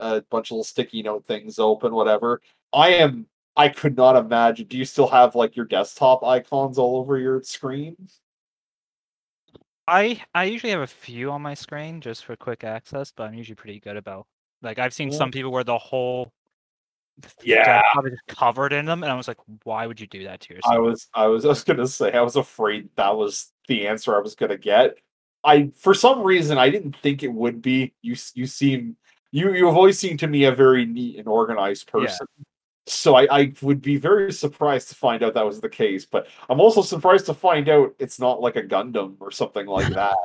[0.00, 2.40] a bunch of little sticky note things open, whatever.
[2.72, 3.26] I am
[3.56, 4.66] I could not imagine.
[4.66, 7.96] Do you still have like your desktop icons all over your screen?
[9.90, 13.34] I I usually have a few on my screen just for quick access, but I'm
[13.34, 14.26] usually pretty good about.
[14.62, 15.18] Like I've seen Yeah.
[15.18, 16.32] some people where the whole
[17.42, 17.64] Yeah.
[17.64, 20.54] desktop is covered in them, and I was like, why would you do that to
[20.54, 20.74] yourself?
[20.74, 24.16] I was I was I was gonna say I was afraid that was the answer
[24.16, 24.96] I was gonna get.
[25.42, 27.92] I for some reason I didn't think it would be.
[28.00, 28.96] You you seem
[29.32, 32.16] you you've always seemed to me a very neat and organized Yeah.
[32.90, 36.26] So I, I would be very surprised to find out that was the case, but
[36.48, 40.16] I'm also surprised to find out it's not like a Gundam or something like that.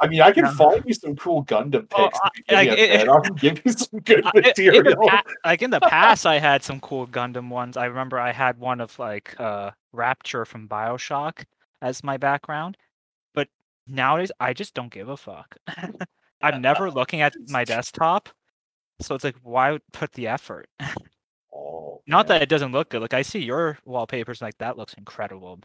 [0.00, 2.18] I mean, I can find you some cool Gundam Oh, pics.
[2.22, 5.08] I- give like, it- I can give you some good I- i- in material.
[5.08, 7.76] pa- like in the past, I had some cool Gundam ones.
[7.76, 11.44] I remember I had one of like uh Rapture from Bioshock
[11.82, 12.76] as my background,
[13.34, 13.48] but
[13.86, 15.56] nowadays I just don't give a fuck.
[16.42, 18.28] I'm never looking at my desktop,
[19.00, 20.68] so it's like, why put the effort?
[22.06, 22.36] Not man.
[22.36, 23.02] that it doesn't look good.
[23.02, 25.60] Like I see your wallpapers, like that looks incredible.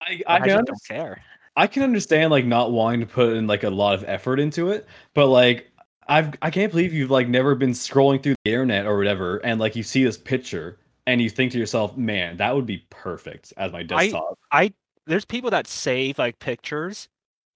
[0.00, 1.22] I, I, I, just don't care.
[1.56, 4.70] I can understand like not wanting to put in like a lot of effort into
[4.70, 5.70] it, but like
[6.08, 9.60] I've I can't believe you've like never been scrolling through the internet or whatever, and
[9.60, 13.52] like you see this picture and you think to yourself, man, that would be perfect
[13.56, 14.38] as my desktop.
[14.52, 14.72] I
[15.06, 17.08] there's people that save like pictures,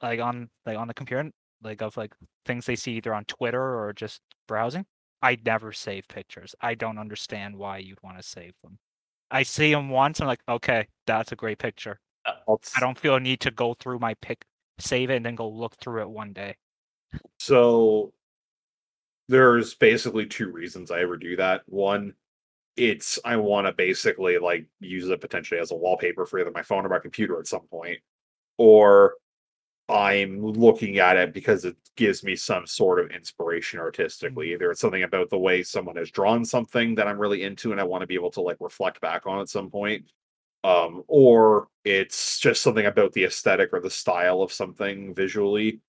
[0.02, 1.30] like on like on the computer,
[1.62, 4.86] like of like things they see either on Twitter or just browsing.
[5.24, 6.54] I never save pictures.
[6.60, 8.78] I don't understand why you'd want to save them.
[9.30, 11.98] I see them once, I'm like, okay, that's a great picture.
[12.26, 14.44] Uh, Let's- I don't feel a need to go through my pic,
[14.78, 16.56] save it, and then go look through it one day.
[17.38, 18.12] So
[19.28, 21.62] there's basically two reasons I ever do that.
[21.66, 22.14] One,
[22.76, 26.62] it's I want to basically like use it potentially as a wallpaper for either my
[26.62, 28.00] phone or my computer at some point,
[28.58, 29.14] or
[29.88, 34.52] I'm looking at it because it gives me some sort of inspiration artistically.
[34.52, 37.80] Either it's something about the way someone has drawn something that I'm really into and
[37.80, 40.06] I want to be able to like reflect back on at some point.
[40.62, 45.80] Um, or it's just something about the aesthetic or the style of something visually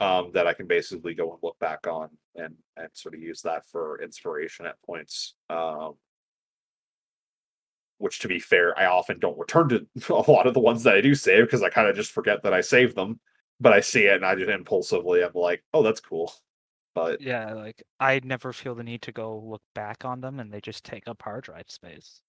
[0.00, 3.42] um, that I can basically go and look back on and and sort of use
[3.42, 5.34] that for inspiration at points.
[5.48, 5.94] Um,
[7.98, 10.94] which, to be fair, I often don't return to a lot of the ones that
[10.94, 13.20] I do save because I kind of just forget that I saved them.
[13.60, 16.32] But I see it and I just impulsively I'm like, oh, that's cool.
[16.94, 20.52] But Yeah, like I never feel the need to go look back on them, and
[20.52, 22.20] they just take up hard drive space.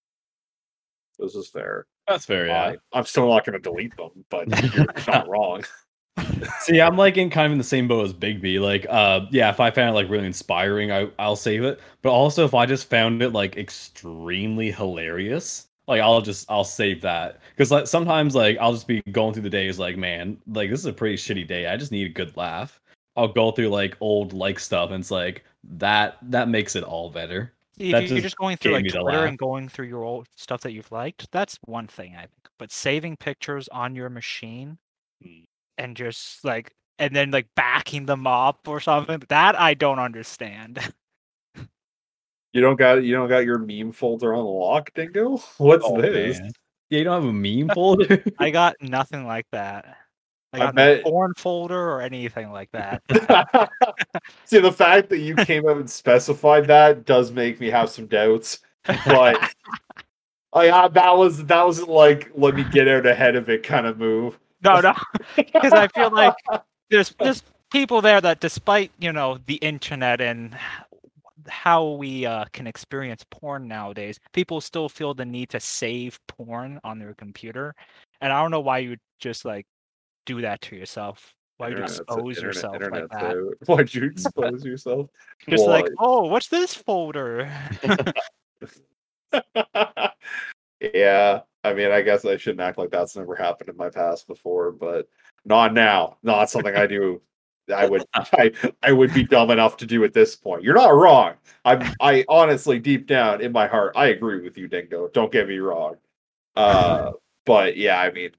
[1.20, 1.86] this is fair.
[2.08, 2.62] That's fair, yeah.
[2.62, 5.64] I, I'm still not going to delete them, but you're not wrong.
[6.60, 8.60] See, I'm like in kind of in the same boat as Big B.
[8.60, 11.80] Like, uh, yeah, if I found it like really inspiring, I I'll save it.
[12.02, 17.02] But also, if I just found it like extremely hilarious, like I'll just I'll save
[17.02, 20.70] that because like sometimes like I'll just be going through the days like, man, like
[20.70, 21.68] this is a pretty shitty day.
[21.68, 22.80] I just need a good laugh.
[23.16, 25.44] I'll go through like old like stuff, and it's like
[25.78, 27.54] that that makes it all better.
[27.78, 30.28] If That you- you're just just going through like Twitter and going through your old
[30.36, 32.32] stuff that you've liked, that's one thing I think.
[32.58, 34.78] But saving pictures on your machine
[35.24, 35.44] Hmm.
[35.78, 40.80] and just like and then like backing them up or something, that I don't understand.
[42.56, 45.36] You don't got you don't got your meme folder on lock, Dingo?
[45.58, 46.40] What's Oh, this?
[46.40, 46.52] man.
[46.90, 48.24] Yeah, you don't have a meme folder.
[48.40, 49.98] I got nothing like that.
[50.54, 53.04] I I got bet- no porn folder or anything like that.
[54.46, 58.06] See, the fact that you came up and specified that does make me have some
[58.06, 58.60] doubts.
[59.06, 59.54] But
[60.54, 63.86] I uh, that was that wasn't like let me get out ahead of it kind
[63.86, 64.40] of move.
[64.64, 64.94] no, no,
[65.36, 66.34] because I feel like
[66.90, 70.58] there's there's people there that despite you know the internet and
[71.48, 76.80] how we uh, can experience porn nowadays people still feel the need to save porn
[76.84, 77.74] on their computer
[78.22, 79.66] and i don't know why you would just like
[80.26, 83.56] do that to yourself Why you expose internet- yourself like internet's that?
[83.68, 85.10] Why'd you expose yourself?
[85.50, 87.50] Just like, oh, what's this folder?
[90.82, 94.28] yeah, I mean, I guess I shouldn't act like that's never happened in my past
[94.28, 95.08] before, but
[95.46, 96.18] not now.
[96.24, 97.22] Not something I do.
[97.74, 98.52] I would, I,
[98.84, 100.64] I would be dumb enough to do at this point.
[100.64, 101.34] You're not wrong.
[101.64, 105.10] I'm, I honestly, deep down in my heart, I agree with you, Dingo.
[105.10, 105.96] Don't get me wrong.
[106.56, 107.12] Uh,
[107.46, 108.32] but yeah, I mean,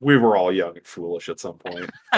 [0.00, 1.90] we were all young and foolish at some point.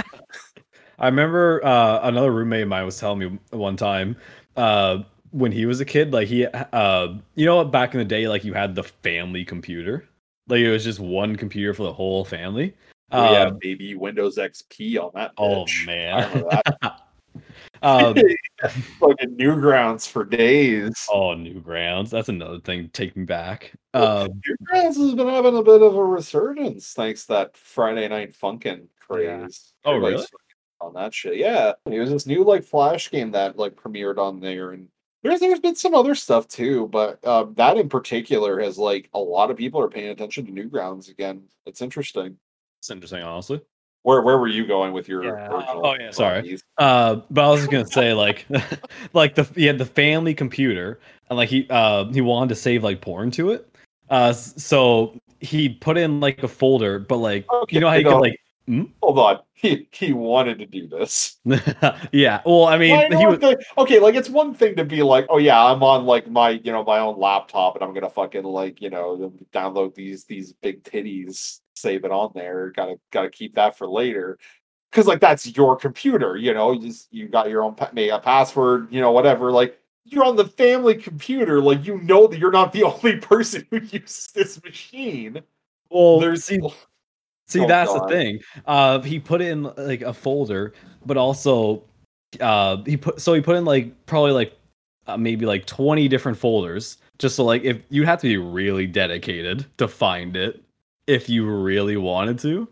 [0.99, 4.17] I remember uh, another roommate of mine was telling me one time
[4.57, 8.29] uh, when he was a kid, like he, uh, you know, back in the day,
[8.29, 10.09] like you had the family computer,
[10.49, 12.75] like it was just one computer for the whole family.
[13.13, 15.33] We had Um, baby Windows XP on that.
[15.39, 17.01] oh man, that.
[17.83, 18.15] um,
[18.99, 21.07] fucking Newgrounds for days.
[21.13, 22.83] oh, Newgrounds, that's another thing.
[22.83, 23.73] to Take me back.
[23.95, 28.35] Um, Newgrounds has been having a bit of a resurgence thanks to that Friday Night
[28.35, 29.37] Funkin' Yeah.
[29.39, 29.73] craze.
[29.85, 30.25] Oh, really?
[30.81, 31.73] On that shit, yeah.
[31.87, 34.89] It was this new like Flash game that like premiered on there, and
[35.23, 39.19] there's there's been some other stuff too, but um, that in particular has like a
[39.19, 41.45] lot of people are paying attention to Newgrounds again.
[41.65, 42.37] It's interesting.
[42.79, 43.61] It's interesting, honestly.
[44.03, 45.49] Where where were you going with your Yeah.
[45.49, 45.85] original?
[45.87, 46.59] Oh, yeah, sorry.
[46.79, 48.47] Uh, but I was just gonna say like,
[49.13, 52.85] like the he had the family computer, and like he uh he wanted to save
[52.85, 53.69] like porn to it.
[54.09, 58.05] Uh, so he put in like a folder, but like Okay, you know how you
[58.05, 58.11] no.
[58.13, 58.41] could like,
[59.03, 61.39] Hold on, he he wanted to do this.
[62.13, 62.43] yeah.
[62.47, 64.85] Well, I mean, Well, I he one was thing- okay, like it's one thing to
[64.85, 67.93] be like, oh yeah, I'm on like my you know my own laptop and I'm
[67.93, 72.71] gonna fucking like you know download these these big titties, save it on there.
[72.71, 74.39] Gotta gotta keep that for later,
[74.91, 76.37] because like that's your computer.
[76.37, 78.93] You know, you just you got your own pa- a password.
[78.93, 79.53] You know, whatever.
[79.53, 81.61] Like you're on the family computer.
[81.61, 85.43] Like you know that you're not the only person who uses this machine.
[85.91, 86.19] well.
[86.21, 86.59] There's see,
[87.47, 88.09] see, Oh, that's God.
[88.09, 88.41] the thing.
[88.67, 90.73] Uh, he put it in like a folder,
[91.05, 91.83] but also,
[92.41, 94.57] uh, he put so he put in like probably like
[95.07, 98.87] uh, maybe like twenty different folders, just so like if you have to be really
[98.87, 100.63] dedicated to find it
[101.07, 102.69] if you really wanted to.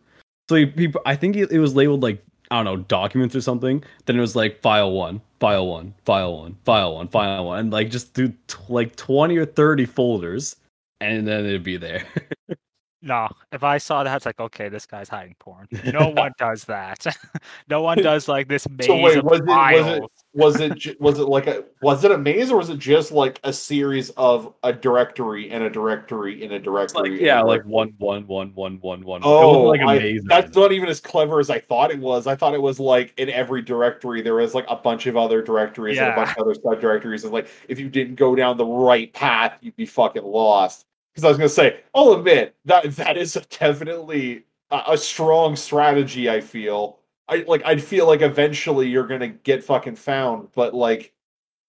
[0.48, 3.82] So he, he I think it, was labeled like I don't know documents or something.
[4.04, 7.72] Then it was like file one, file one, file one, file one, file one, and
[7.72, 10.56] like just do t- like twenty or thirty folders,
[11.00, 12.04] and then it'd be there.
[13.06, 15.68] No, if I saw that, it's like, okay, this guy's hiding porn.
[15.92, 17.04] No one does that.
[17.68, 20.10] no one does like this maze So wait, of was it- was it- files.
[20.32, 23.38] was it was it like a was it a maze or was it just like
[23.44, 27.10] a series of a directory and a directory and a directory?
[27.12, 27.70] like yeah, like directory?
[27.72, 29.20] one, one, one, one, one, one.
[29.22, 30.26] Oh, like I- amazing.
[30.26, 32.26] that's not even as clever as I thought it was.
[32.26, 35.42] I thought it was like in every directory there was like a bunch of other
[35.42, 38.64] directories and a bunch of other subdirectories, and like if you didn't go down the
[38.64, 40.86] right path, you'd be fucking lost.
[41.14, 46.28] Because I was gonna say, I'll admit that that is definitely a, a strong strategy.
[46.28, 46.98] I feel.
[47.28, 47.64] I like.
[47.64, 51.12] I'd feel like eventually you're gonna get fucking found, but like,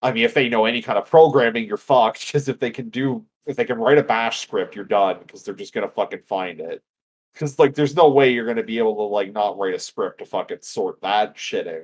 [0.02, 2.26] I mean, if they know any kind of programming, you're fucked.
[2.26, 5.18] Because if they can do, if they can write a bash script, you're done.
[5.20, 6.82] Because they're just gonna fucking find it.
[7.34, 10.20] Because like, there's no way you're gonna be able to like not write a script
[10.20, 11.84] to fucking sort that shit out.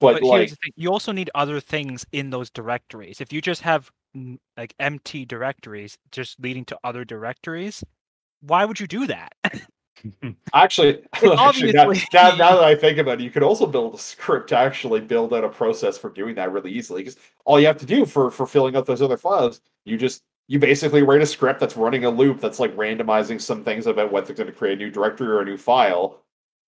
[0.00, 3.22] But, But like, here's the thing: you also need other things in those directories.
[3.22, 3.90] If you just have
[4.56, 7.82] like empty directories, just leading to other directories,
[8.40, 9.32] why would you do that?
[10.54, 13.94] Actually, actually now, obviously- now, now that I think about it, you could also build
[13.94, 17.02] a script to actually build out a process for doing that really easily.
[17.02, 20.22] Because all you have to do for for filling out those other files, you just
[20.48, 24.12] you basically write a script that's running a loop that's like randomizing some things about
[24.12, 26.20] whether it's going to create a new directory or a new file,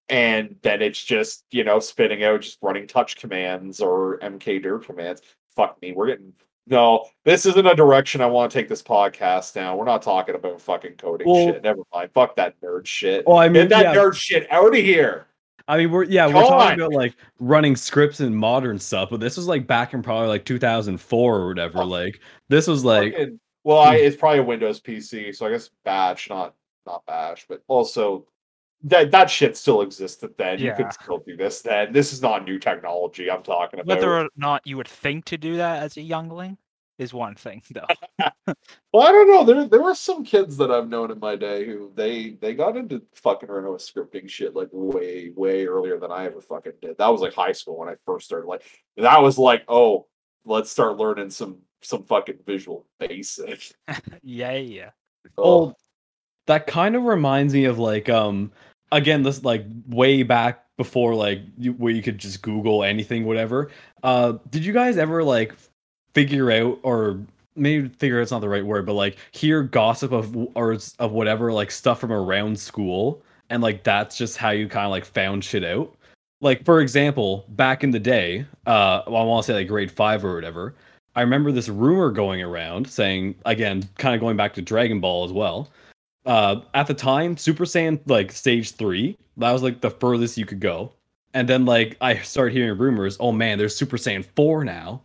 [0.08, 5.22] and then it's just you know spitting out just running touch commands or mkdir commands.
[5.56, 6.32] Fuck me, we're getting.
[6.66, 9.76] No, this isn't a direction I want to take this podcast down.
[9.76, 11.62] We're not talking about fucking coding Well- shit.
[11.62, 12.10] Never mind.
[12.14, 13.26] Fuck that nerd shit.
[13.26, 15.26] well, I mean, Get that yeah, nerd shit out of here.
[15.66, 16.80] I mean, we're yeah, we're talking on.
[16.80, 20.44] about like running scripts and modern stuff, but this was like back in probably like
[20.44, 21.78] 2004 or whatever.
[21.80, 21.84] Oh.
[21.86, 24.04] Like this was like Fucking- well, I, hmm.
[24.04, 26.54] it's probably a Windows PC, so I guess Batch, not
[26.86, 28.26] not Bash, but also
[28.84, 30.58] that that shit still existed then.
[30.58, 31.92] You could still do this then.
[31.92, 33.96] This is not new technology I'm talking about.
[33.96, 36.58] Whether or not you would think to do that as a youngling
[36.98, 37.86] is one thing, though.
[38.92, 39.44] Well, I don't know.
[39.44, 42.76] There there were some kids that I've known in my day who they they got
[42.76, 46.96] into fucking Renault scripting shit like way way earlier than I ever fucking did.
[46.98, 48.46] That was like high school when I first started.
[48.46, 48.62] Like
[48.96, 50.06] that was like, oh,
[50.44, 53.72] let's start learning some some fucking visual basic.
[54.22, 54.90] yeah, yeah.
[55.36, 55.78] Oh, Well,
[56.46, 58.52] that kind of reminds me of like um
[58.94, 63.70] again this like way back before like you, where you could just Google anything whatever.
[64.02, 65.54] Uh, did you guys ever like
[66.14, 67.20] figure out or
[67.56, 71.52] maybe figure out's not the right word, but like hear gossip of or of whatever
[71.52, 75.44] like stuff from around school and like that's just how you kind of like found
[75.44, 75.94] shit out.
[76.40, 79.90] like for example, back in the day, uh, well, I want to say like grade
[79.90, 80.74] five or whatever.
[81.16, 85.24] I remember this rumor going around saying, again, kind of going back to Dragon Ball
[85.24, 85.70] as well.
[86.24, 90.46] Uh, at the time, Super Saiyan like stage three, that was like the furthest you
[90.46, 90.92] could go.
[91.34, 95.02] And then like I started hearing rumors, oh man, there's Super Saiyan four now,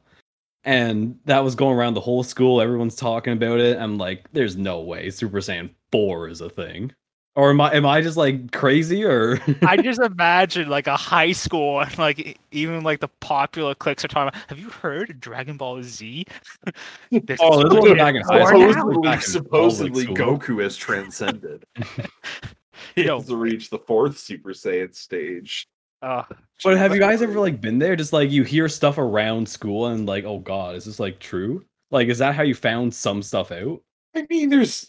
[0.64, 2.62] and that was going around the whole school.
[2.62, 3.78] Everyone's talking about it.
[3.78, 6.94] I'm like, there's no way Super Saiyan four is a thing.
[7.36, 11.32] Or am I am I just like crazy or I just imagine like a high
[11.32, 14.50] school and like even like the popular cliques are talking about.
[14.50, 16.26] Have you heard of Dragon Ball Z?
[17.12, 19.02] This Oh, is this was back in high school.
[19.02, 19.20] now?
[19.20, 20.16] Supposedly, supposedly school.
[20.16, 21.64] Goku has transcended.
[22.96, 23.20] he Yo.
[23.20, 25.66] has to reach the fourth Super Saiyan stage.
[26.02, 26.24] Uh,
[26.64, 27.96] But have you guys ever like been there?
[27.96, 31.64] Just like you hear stuff around school and like, oh god, is this like true?
[31.92, 33.82] Like, is that how you found some stuff out?
[34.16, 34.86] I mean, there's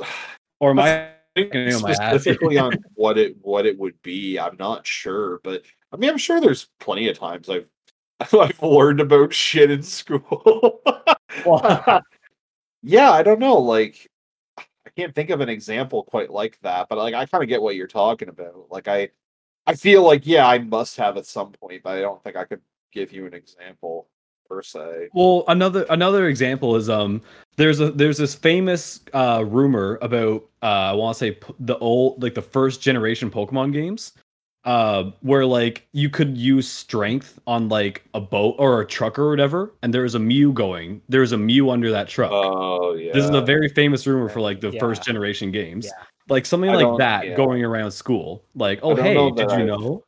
[0.59, 1.97] Or am I getting on my ass?
[1.97, 4.39] specifically on what it what it would be.
[4.39, 5.63] I'm not sure, but
[5.93, 7.69] I mean, I'm sure there's plenty of times I've
[8.33, 10.83] I've learned about shit in school.
[12.83, 13.59] yeah, I don't know.
[13.59, 14.11] Like,
[14.59, 17.63] I can't think of an example quite like that, but like, I kind of get
[17.63, 18.67] what you're talking about.
[18.71, 19.11] Like, I
[19.67, 22.45] I feel like yeah, I must have at some point, but I don't think I
[22.45, 22.61] could
[22.93, 24.09] give you an example
[24.51, 25.09] per se.
[25.15, 27.23] Well, another another example is um
[27.57, 31.79] there's a there's this famous uh rumor about uh I want to say p- the
[31.79, 34.13] old like the first generation Pokemon games
[34.65, 39.31] uh where like you could use strength on like a boat or a truck or
[39.31, 42.31] whatever and there was a Mew going there's a Mew under that truck.
[42.35, 44.81] Oh yeah, This is a very famous rumor for like the Yeah.
[44.81, 45.87] first generation games.
[45.87, 46.05] Yeah.
[46.29, 47.37] Like something I like that yeah.
[47.37, 48.45] going around school.
[48.55, 50.05] Like, oh don't hey, did you I've- know?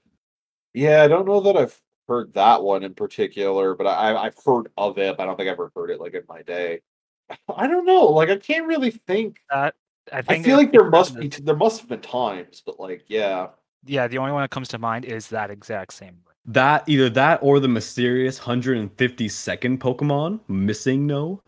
[0.75, 1.79] Yeah, I don't know that I've
[2.13, 5.17] heard that one in particular, but I, I've heard of it.
[5.17, 6.81] But I don't think I've ever heard it like in my day.
[7.57, 8.05] I don't know.
[8.07, 9.39] Like I can't really think.
[9.51, 9.75] that
[10.13, 13.49] I I feel like there must be there must have been times, but like yeah,
[13.87, 16.19] Yeah, the only one that comes to mind is that exact same.
[16.45, 21.39] That either that or the mysterious 150 second Pokemon MissingNo.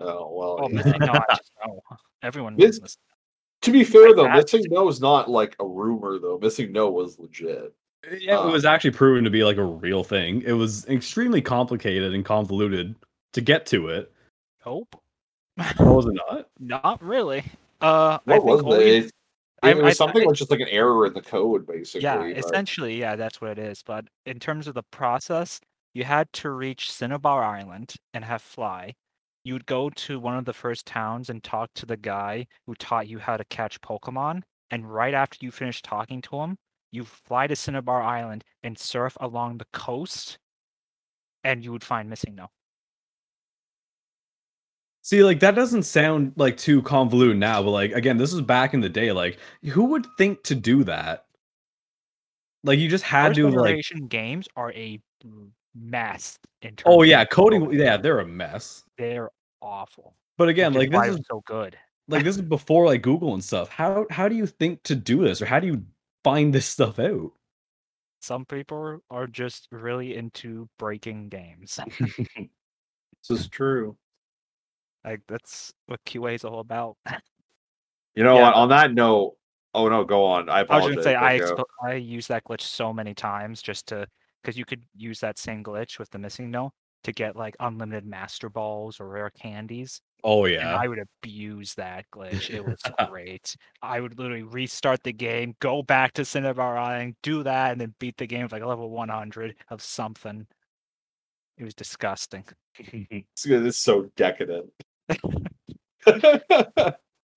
[0.00, 0.58] oh well.
[0.62, 0.82] Oh, yeah.
[0.82, 1.80] MissingNo, I just know.
[2.22, 2.96] Everyone This- knows this.
[3.62, 6.38] To be fair though, that- missing no is not like a rumor though.
[6.38, 7.72] MissingNo was legit.
[8.18, 10.42] Yeah, Uh, it was actually proven to be like a real thing.
[10.42, 12.94] It was extremely complicated and convoluted
[13.32, 14.12] to get to it.
[14.66, 15.00] Nope.
[15.78, 16.48] Oh, was it not?
[16.58, 17.44] Not really.
[17.80, 19.04] Uh, I What think was only- it?
[19.06, 19.12] It,
[19.62, 22.02] I- it was I- something I- with just like an error in the code, basically.
[22.02, 23.82] yeah, but- essentially, yeah, that's what it is.
[23.82, 25.60] But in terms of the process,
[25.94, 28.94] you had to reach Cinnabar Island and have fly.
[29.44, 32.74] You would go to one of the first towns and talk to the guy who
[32.74, 34.42] taught you how to catch Pokemon.
[34.70, 36.56] And right after you finish talking to him,
[36.94, 40.38] you fly to Cinnabar Island and surf along the coast,
[41.42, 42.48] and you would find MissingNo.
[45.02, 48.72] See, like that doesn't sound like too convoluted now, but like again, this was back
[48.72, 49.12] in the day.
[49.12, 49.38] Like,
[49.70, 51.26] who would think to do that?
[52.62, 53.84] Like, you just had First to like.
[54.08, 54.98] games are a
[55.74, 56.82] mess in oh, terms.
[56.86, 57.70] Oh yeah, coding.
[57.72, 58.84] Yeah, they're a mess.
[58.96, 59.30] they're
[59.60, 60.14] awful.
[60.38, 61.76] But again, like this is so good.
[62.08, 63.68] like this is before like Google and stuff.
[63.68, 65.82] How how do you think to do this, or how do you
[66.24, 67.32] find this stuff out?
[68.20, 71.78] Some people are just really into breaking games.
[73.28, 73.96] This is true.
[75.04, 76.96] like that's what QA is all about.
[78.14, 78.54] You know Yeah, what?
[78.54, 79.36] On that note,
[79.74, 80.48] oh no, go on.
[80.48, 80.94] I I was apologize.
[80.94, 84.06] gonna say I expo- I use that glitch so many times just to
[84.42, 86.70] because you could use that same glitch with the MissingNo
[87.04, 90.00] to get like unlimited master balls or rare candies.
[90.22, 90.76] Oh And yeah.
[90.76, 92.50] I would abuse that glitch.
[92.50, 93.54] It was great.
[93.82, 97.94] I would literally restart the game, go back to Cinnabar Island, do that, and then
[97.98, 100.46] beat the game with like a level 100 of something.
[101.58, 102.44] It was disgusting.
[102.78, 104.70] It's, good- it's so decadent.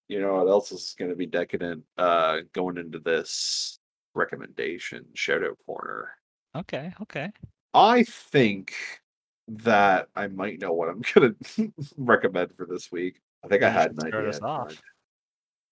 [0.07, 1.83] you know what else is going to be decadent?
[1.97, 3.79] Uh, going into this
[4.15, 6.09] recommendation out corner.
[6.55, 7.31] Okay, okay.
[7.73, 8.73] I think
[9.47, 11.35] that I might know what I'm to
[11.97, 13.21] recommend for this week.
[13.43, 14.29] I think I had an idea.
[14.29, 14.81] us in off.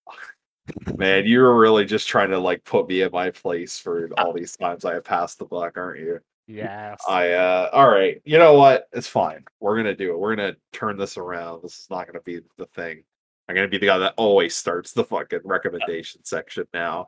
[0.98, 4.34] Man, you were really just trying to like put me in my place for all
[4.34, 6.20] these times I have passed the buck, aren't you?
[6.48, 7.02] Yes.
[7.08, 8.22] I uh all right.
[8.24, 8.88] You know what?
[8.94, 9.44] It's fine.
[9.60, 10.20] We're gonna do it.
[10.20, 11.62] We're gonna turn this around.
[11.64, 13.04] This is not gonna be the thing.
[13.48, 17.08] I'm gonna be the guy that always starts the fucking recommendation section now.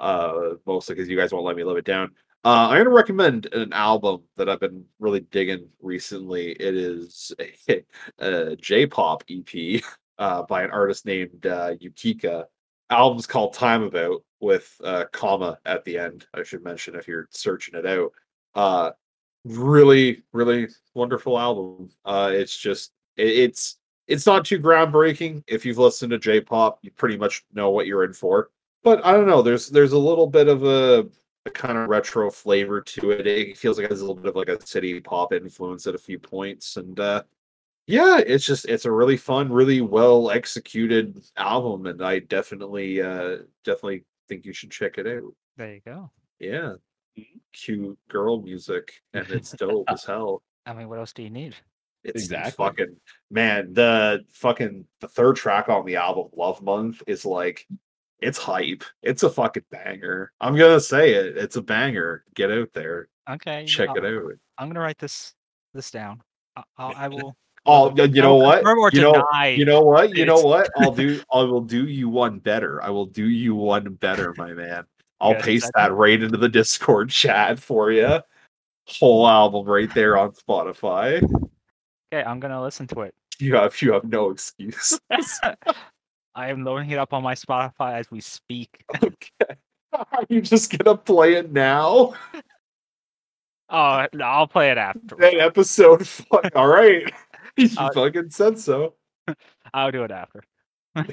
[0.00, 2.10] Uh mostly because you guys won't let me live it down.
[2.44, 6.52] Uh I'm gonna recommend an album that I've been really digging recently.
[6.52, 7.84] It is a,
[8.18, 9.82] a J-pop EP
[10.18, 12.44] uh by an artist named uh Yukika.
[12.90, 16.26] Album's called Time About with uh comma at the end.
[16.34, 18.12] I should mention if you're searching it out
[18.54, 18.90] uh
[19.44, 23.76] really really wonderful album uh it's just it, it's
[24.06, 28.04] it's not too groundbreaking if you've listened to j-pop you pretty much know what you're
[28.04, 28.48] in for
[28.82, 31.06] but i don't know there's there's a little bit of a
[31.46, 33.26] a kind of retro flavor to it.
[33.26, 35.94] It feels like it has a little bit of like a city pop influence at
[35.94, 37.22] a few points, and uh,
[37.86, 43.38] yeah, it's just it's a really fun, really well executed album, and I definitely uh,
[43.64, 45.34] definitely think you should check it out.
[45.56, 46.10] There you go.
[46.40, 46.74] Yeah,
[47.52, 50.42] cute girl music, and it's dope as hell.
[50.66, 51.54] I mean, what else do you need?
[52.04, 52.52] It's Exactly.
[52.64, 52.96] fucking
[53.30, 53.72] man.
[53.72, 57.66] The fucking the third track on the album, Love Month, is like
[58.20, 58.84] it's hype.
[59.02, 60.32] It's a fucking banger.
[60.40, 61.36] I'm gonna say it.
[61.36, 62.24] It's a banger.
[62.34, 64.32] Get out there, Okay, check I'll- it out.
[64.58, 65.34] I'm gonna write this
[65.72, 66.22] this down.
[66.56, 67.36] I, I'll, I will.
[67.66, 68.62] Oh, you know what?
[68.92, 70.14] You know, you know what?
[70.14, 70.68] You know what?
[70.76, 71.22] I'll do.
[71.32, 72.82] I will do you one better.
[72.82, 74.84] I will do you one better, my man.
[75.20, 78.20] I'll Yes, paste that right into the Discord chat for you.
[78.86, 81.22] Whole album right there on Spotify.
[82.12, 83.14] Okay, I'm gonna listen to it.
[83.38, 84.98] You have you have no excuse.
[86.34, 88.70] I am loading it up on my Spotify as we speak.
[89.02, 89.56] okay.
[89.92, 92.14] Are you just gonna play it now?
[93.70, 95.16] Oh, no, I'll play it after.
[95.16, 96.06] That episode.
[96.06, 96.50] Fuck.
[96.54, 97.12] All right.
[97.56, 98.94] You Uh, fucking said so.
[99.72, 100.42] I'll do it after.
[100.96, 101.06] I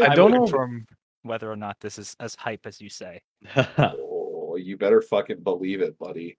[0.00, 0.40] I don't know.
[0.44, 0.86] confirm
[1.22, 3.20] whether or not this is as hype as you say.
[3.56, 6.36] oh, you better fucking believe it, buddy.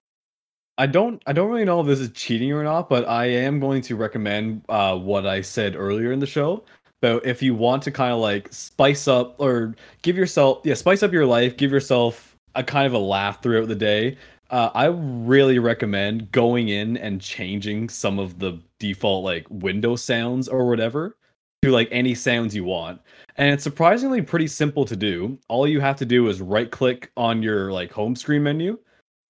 [0.78, 3.60] I don't I don't really know if this is cheating or not, but I am
[3.60, 6.64] going to recommend uh, what I said earlier in the show.
[7.04, 11.02] But if you want to kind of like spice up or give yourself yeah, spice
[11.02, 14.16] up your life, give yourself a kind of a laugh throughout the day.
[14.48, 20.48] Uh, I really recommend going in and changing some of the default like window sounds
[20.48, 21.18] or whatever
[21.60, 23.02] to like any sounds you want.
[23.36, 25.38] And it's surprisingly pretty simple to do.
[25.48, 28.78] All you have to do is right click on your like home screen menu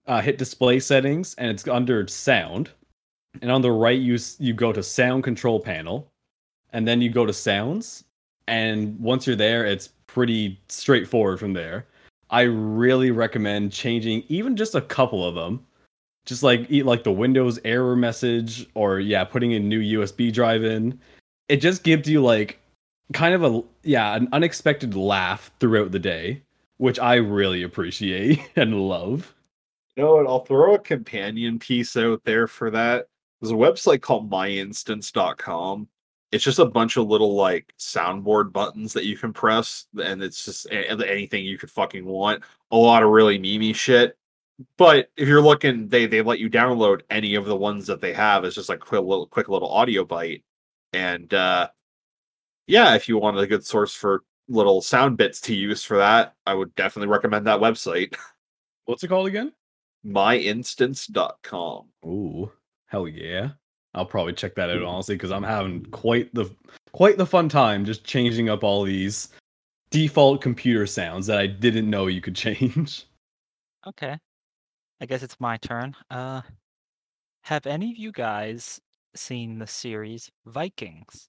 [0.07, 2.70] uh, hit display settings and it's under sound
[3.43, 6.12] and on the right you you go to sound control panel
[6.75, 8.05] and then you go to sounds
[8.49, 11.87] and once you're there it's pretty straightforward from there
[12.31, 15.64] i really recommend changing even just a couple of them
[16.27, 20.64] just like eat like the windows error message or yeah putting a new usb drive
[20.64, 20.99] in
[21.49, 22.59] it just gives you like
[23.12, 26.43] kind of a yeah an unexpected laugh throughout the day
[26.79, 29.35] which i really appreciate and love
[29.97, 30.27] You know what?
[30.27, 33.07] I'll throw a companion piece out there for that.
[33.41, 35.89] There's a website called myinstants.com.
[36.35, 40.45] It's just a bunch of little like soundboard buttons that you can press, and it's
[40.45, 42.43] just anything you could fucking want.
[42.72, 44.18] A lot of really memey shit.
[44.76, 48.12] But if you're looking, they they let you download any of the ones that they
[48.14, 48.45] have.
[48.45, 50.43] It's just like quick little quick little audio bite.
[50.93, 51.68] And uh
[52.66, 56.35] yeah, if you want a good source for little sound bits to use for that,
[56.47, 58.16] I would definitely recommend that website.
[58.87, 59.53] what's it called again
[60.05, 61.87] myinstants.com.
[62.05, 62.53] Ooh,
[62.87, 63.51] hell yeah!
[63.95, 66.51] I'll probably check that out honestly because I'm having quite the
[66.92, 69.28] quite the fun time just changing up all these
[69.90, 73.05] default computer sounds that I didn't know you could change.
[73.86, 74.18] Okay.
[75.01, 75.95] I guess it's my turn.
[76.11, 76.42] Uh
[77.42, 78.80] have any of you guys
[79.14, 81.28] seen the series Vikings?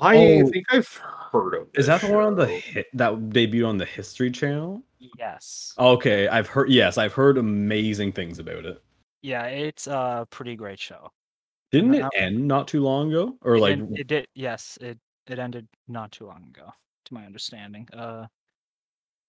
[0.00, 0.48] I Oh.
[0.50, 2.60] think I've heard of Is that this the one on the show.
[2.80, 4.82] hi- that debuted on the History Channel?
[5.18, 5.74] Yes.
[5.78, 6.70] Okay, I've heard.
[6.70, 8.82] Yes, I've heard amazing things about it.
[9.20, 11.10] Yeah, it's a pretty great show.
[11.72, 13.78] Didn't it end not too long ago, or It like?
[13.94, 16.72] it did yes, it it ended not too long ago,
[17.04, 17.88] to my understanding.
[17.92, 18.28] Uh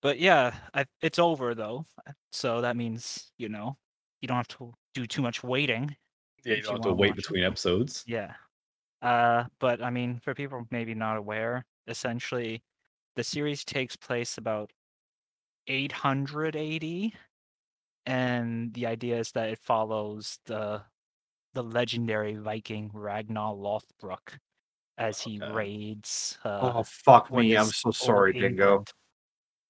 [0.01, 1.85] but yeah, I, it's over though.
[2.07, 3.77] uh, So that means, you know,
[4.21, 5.95] you don't have to do too much waiting.
[6.45, 7.17] yeah, you don't you have to wait watch it.
[7.17, 8.05] between episodes.
[8.05, 8.35] Yeah.
[9.01, 12.63] Uh, but I mean, for people maybe not aware, essentially,
[13.15, 14.73] the series takes place about
[15.67, 17.15] 800 AD,
[18.07, 20.83] and the idea is that it follows the
[21.53, 24.37] the legendary Viking Ragnar Lothbrok
[24.97, 25.51] as he Okay.
[25.51, 26.37] raids.
[26.43, 27.55] Uh, Oh fuck me!
[27.57, 28.83] I'm so sorry, Dingo.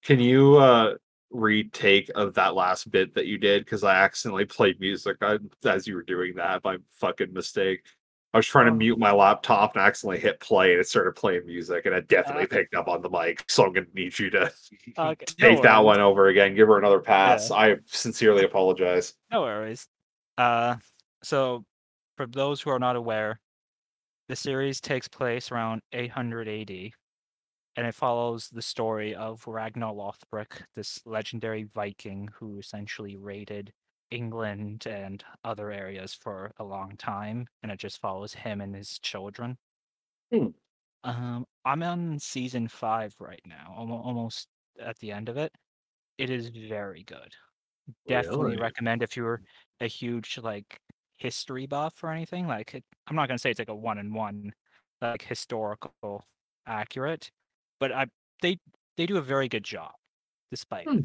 [0.02, 0.96] Can you uh
[1.30, 3.64] retake of that last bit that you did?
[3.64, 5.16] Because I accidentally played music
[5.64, 7.84] as you were doing that by fucking mistake.
[8.32, 8.76] I was trying to Oh.
[8.76, 12.08] mute my laptop and I accidentally hit play and it started playing music and it
[12.08, 12.58] definitely Okay.
[12.58, 13.44] picked up on the mic.
[13.48, 14.52] So I'm gonna need you to
[14.98, 16.54] Okay, Uh, no take that one over again.
[16.54, 17.50] Give her another pass.
[17.50, 17.56] Yeah.
[17.56, 19.14] I sincerely apologize.
[19.30, 19.88] No worries.
[20.36, 20.76] Uh,
[21.22, 21.64] so,
[22.16, 23.40] for those who are not aware,
[24.28, 26.94] the series takes place around 800 AD,
[27.76, 33.72] and it follows the story of Ragnar Lothbrok, this legendary Viking who essentially raided
[34.10, 38.98] England and other areas for a long time, and it just follows him and his
[39.00, 39.58] children.
[40.30, 40.48] Hmm.
[41.02, 44.48] Um, I'm on season five right now, almo- almost
[44.80, 45.52] at the end of it.
[46.18, 47.34] It is very good
[48.08, 48.58] definitely Really?
[48.58, 49.42] recommend if you're
[49.80, 50.80] a huge like
[51.24, 53.96] history buff or anything like it, i'm not going to say it's like a one
[53.98, 54.52] in one
[55.00, 56.22] like historical
[56.66, 57.30] accurate
[57.80, 58.04] but i
[58.42, 58.58] they
[58.98, 59.92] they do a very good job
[60.50, 61.00] despite Hmm.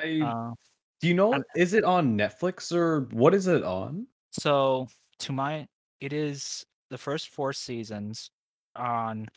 [0.00, 0.54] I uh,
[1.02, 1.34] Do you know?
[1.34, 4.06] And- Is it on Netflix or what is it on?
[4.30, 4.88] So
[5.18, 5.66] to my,
[6.00, 8.30] it is the first four seasons
[8.74, 9.28] on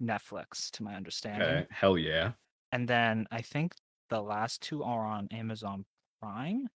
[0.00, 2.32] Netflix, to my understanding, Okay, hell yeah.
[2.72, 3.74] and then I think
[4.08, 5.84] the last two are on Amazon
[6.22, 6.68] Prime.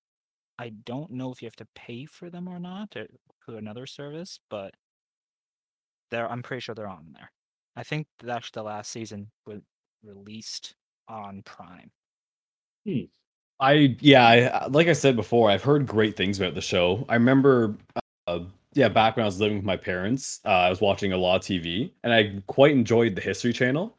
[0.61, 3.07] I don't know if you have to pay for them or not or
[3.45, 4.75] through another service, but
[6.11, 7.33] they're I'm pretty sure they're on there.
[7.77, 9.63] I think that actually the last season was
[10.05, 10.75] released
[11.09, 11.91] on Prime.
[13.59, 17.07] I yeah, I, like I said before, I've heard great things about the show.
[17.09, 17.77] I remember,
[18.27, 18.41] uh,
[18.75, 21.37] yeah, back when I was living with my parents, uh, I was watching a lot
[21.37, 23.97] of TV, and I quite enjoyed the History Channel.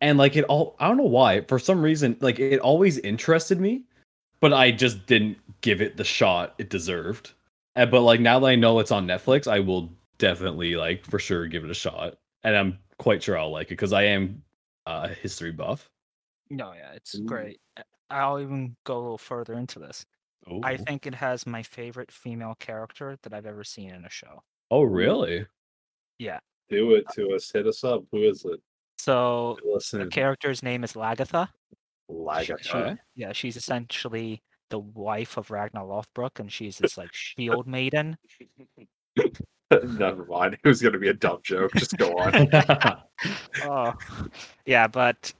[0.00, 1.42] And like it all, I don't know why.
[1.42, 3.84] For some reason, like it always interested me,
[4.40, 7.32] but I just didn't give it the shot it deserved.
[7.74, 11.18] And, but like now that I know it's on Netflix, I will definitely like for
[11.18, 14.42] sure give it a shot, and I'm quite sure I'll like it because I am
[14.86, 15.90] uh, a history buff.
[16.50, 17.24] No, yeah, it's Ooh.
[17.24, 17.60] great.
[18.08, 20.06] I'll even go a little further into this.
[20.62, 24.44] I think it has my favorite female character that I've ever seen in a show.
[24.70, 25.44] Oh really?
[26.18, 26.38] Yeah.
[26.68, 27.50] Do it to us.
[27.50, 28.04] Hit us up.
[28.12, 28.60] Who is it?
[28.96, 29.58] So
[29.92, 31.48] the character's name is Lagertha.
[32.08, 32.94] She- Lagertha.
[32.96, 38.16] she- yeah, she's essentially the wife of Ragnar Lothbrok, and she's this like shield maiden.
[39.70, 40.54] Never mind.
[40.62, 41.72] It was going to be a dumb joke.
[41.74, 42.48] Just go on.
[43.64, 43.94] oh,
[44.64, 45.32] yeah, but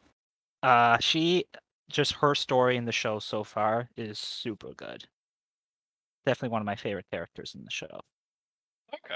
[0.62, 1.44] uh, she
[1.88, 5.05] just her story in the show so far is super good.
[6.24, 8.01] Definitely one of my favorite characters in the show.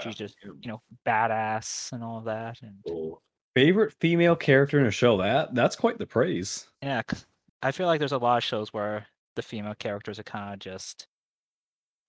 [0.03, 3.21] She's just you know badass and all of that, and Cool.
[3.57, 5.17] Favorite female character in a show?
[5.17, 6.69] That that's quite the praise.
[6.83, 7.27] yeah, 'cause
[7.63, 9.07] I feel like there's a lot of shows where
[9.37, 11.07] the female characters are kind of just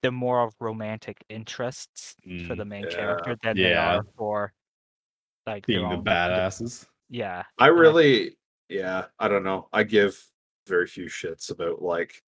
[0.01, 2.89] they're more of romantic interests for Mm, the main yeah.
[2.95, 4.53] character than they are for
[5.45, 6.87] like Being the badasses.
[7.09, 8.37] Yeah, I really,
[8.69, 9.67] yeah, I don't know.
[9.73, 10.23] I give
[10.67, 12.23] very few shits about like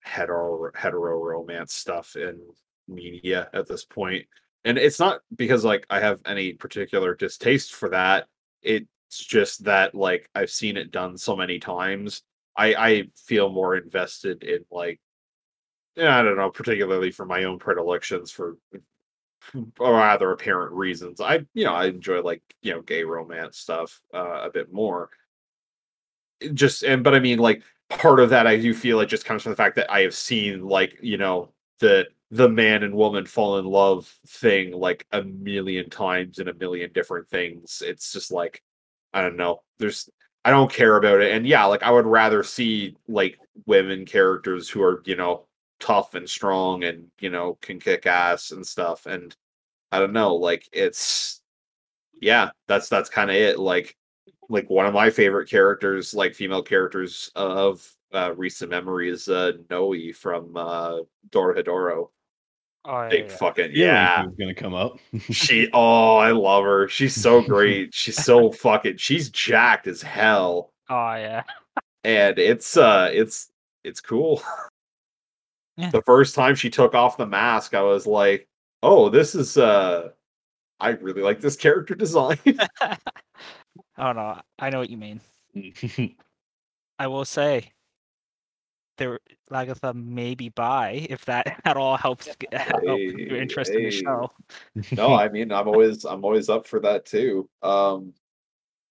[0.00, 2.40] hetero hetero romance stuff in
[2.86, 4.26] media at this point.
[4.64, 8.26] And it's not because like I have any particular distaste for that.
[8.62, 12.22] It's just that like I've seen it done so many times.
[12.58, 15.00] I I feel more invested in like
[15.96, 18.56] I don't know, particularly for my own predilections for
[19.78, 21.20] or rather apparent reasons.
[21.20, 25.10] I you know, I enjoy like, you know, gay romance stuff uh, a bit more.
[26.54, 29.42] Just and but I mean like part of that I do feel it just comes
[29.42, 33.24] from the fact that I have seen like, you know, the the man and woman
[33.24, 37.82] fall in love thing like a million times in a million different things.
[37.84, 38.62] It's just like
[39.12, 39.62] I don't know.
[39.78, 40.10] There's
[40.44, 41.32] I don't care about it.
[41.32, 45.46] And yeah, like I would rather see like women characters who are, you know,
[45.80, 49.06] tough and strong and, you know, can kick ass and stuff.
[49.06, 49.34] And
[49.92, 51.42] I don't know, like it's
[52.20, 53.58] yeah, that's that's kind of it.
[53.58, 53.96] Like
[54.48, 59.52] like one of my favorite characters, like female characters of uh recent memory is uh
[59.70, 60.98] Noi from uh
[61.30, 62.10] Dorohedoro.
[62.84, 63.36] Oh, yeah, Big yeah.
[63.36, 64.22] fucking Yeah, yeah.
[64.24, 64.98] who's gonna come up?
[65.30, 66.88] She oh, I love her.
[66.88, 67.94] She's so great.
[67.94, 70.72] She's so fucking she's jacked as hell.
[70.88, 71.42] Oh yeah.
[72.04, 73.50] And it's uh it's
[73.84, 74.42] it's cool.
[75.76, 75.90] Yeah.
[75.90, 78.48] The first time she took off the mask, I was like,
[78.82, 80.10] "Oh, this is uh
[80.80, 82.38] I really like this character design."
[83.98, 85.20] oh no, I know what you mean.
[86.98, 87.72] I will say,
[88.98, 89.20] there
[89.50, 93.84] Lagertha may be bi if that at all helps get, help your Hey, interest in
[93.84, 94.30] the show.
[94.92, 97.48] no, I mean, I'm always I'm always up for that too.
[97.62, 98.12] Um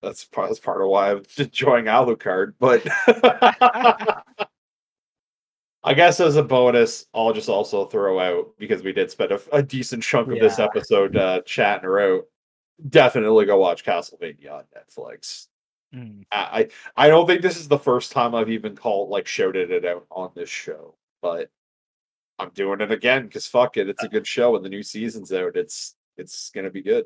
[0.02, 2.86] that's part that's part of why I'm enjoying Alucard, but
[5.84, 9.40] I guess as a bonus, I'll just also throw out because we did spend a,
[9.54, 12.26] a decent chunk of this episode uh, chatting her out.
[12.90, 15.48] Definitely go watch Castlevania on Netflix.
[15.96, 19.28] Mm, I I I don't think this is the first time I've even called like
[19.28, 21.50] shouted it out on this show, but
[22.40, 25.32] I'm doing it again because fuck it, it's a good show and the new season's
[25.32, 25.56] out.
[25.56, 27.06] It's it's gonna be good.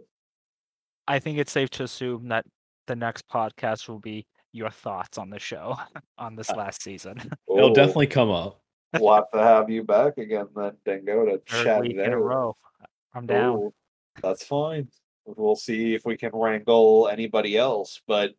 [1.07, 2.45] I think it's safe to assume that
[2.87, 5.77] the next podcast will be your thoughts on the show
[6.17, 7.17] on this last season.
[7.49, 8.61] It'll Oh, definitely come up.
[8.99, 12.13] we'll have to have you back again then, Dingo, to Third chat week it in
[12.13, 12.55] a row.
[13.13, 13.55] I'm down.
[13.57, 13.73] Oh,
[14.21, 14.87] that's fine.
[15.25, 18.01] We'll see if we can wrangle anybody else.
[18.07, 18.33] But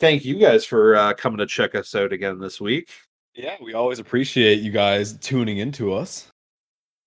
[0.00, 2.88] thank you guys for uh, coming to check us out again this week.
[3.34, 6.26] Yeah, we always appreciate you guys tuning into us.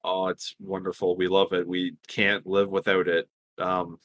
[0.06, 1.16] Oh, it's wonderful.
[1.16, 1.68] We love it.
[1.68, 3.28] We can't live without it.
[3.58, 4.00] Um,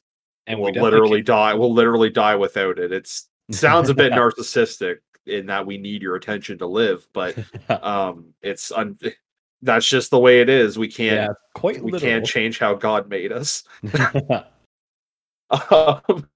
[0.46, 1.54] And we'll we literally die.
[1.54, 2.92] We'll literally die without it.
[2.92, 7.36] It's sounds a bit narcissistic in that we need your attention to live, but
[7.82, 8.98] um, it's un-
[9.62, 10.78] that's just the way it is.
[10.78, 12.12] We can't it's quite we literal.
[12.12, 13.64] can't change how God made us.
[15.50, 16.28] Um,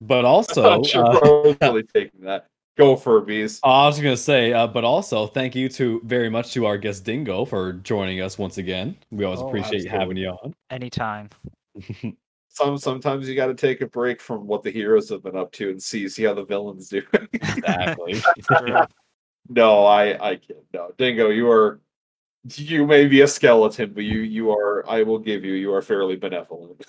[0.00, 2.46] but also, I'm sure uh, Ro's really taking that.
[2.78, 3.60] Go Furbies.
[3.62, 7.04] I was gonna say, uh, but also thank you to very much to our guest
[7.04, 8.96] Dingo for joining us once again.
[9.10, 10.54] We always Oh, appreciate having you on.
[10.70, 11.28] Anytime.
[12.48, 15.52] Some sometimes you got to take a break from what the heroes have been up
[15.52, 17.02] to and see see how the villains do.
[17.32, 18.20] Exactly.
[19.48, 20.56] no, I I kid.
[20.72, 21.80] No, Dingo, you are
[22.54, 24.88] you may be a skeleton, but you you are.
[24.88, 25.52] I will give you.
[25.54, 26.84] You are fairly benevolent.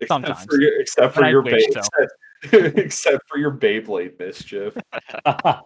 [0.00, 0.44] Except Sometimes.
[0.44, 2.04] for your, except for When your wish ba- so.
[2.44, 4.76] except, except for your Beyblade mischief.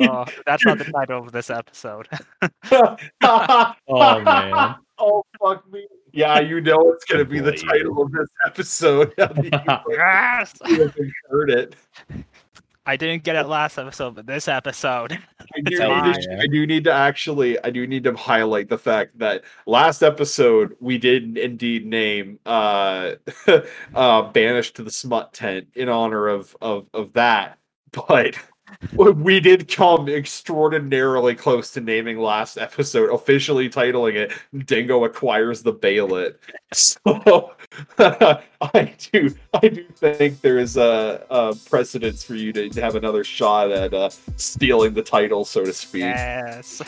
[0.00, 2.08] Oh, that's not the title of this episode.
[2.72, 4.74] oh man.
[4.98, 5.86] Oh fuck me!
[6.12, 9.12] Yeah, you know it's gonna be the title of this episode.
[9.18, 10.54] now that you- yes!
[10.66, 11.76] you haven't heard it.
[12.84, 15.12] I didn't get it last episode, but this episode.
[15.12, 16.38] I do, need to.
[16.40, 20.76] I do need to actually I do need to highlight the fact that last episode
[20.80, 23.12] we did indeed name uh
[23.94, 27.58] uh banished to the smut tent in honor of of of that
[27.92, 28.36] but
[28.94, 34.32] we did come extraordinarily close to naming last episode officially titling it
[34.66, 36.36] dingo acquires the bailet
[36.72, 37.52] so
[37.98, 42.94] i do i do think there is a, a precedence for you to, to have
[42.96, 46.80] another shot at uh stealing the title so to speak Yes.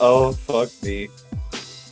[0.00, 1.08] oh fuck me.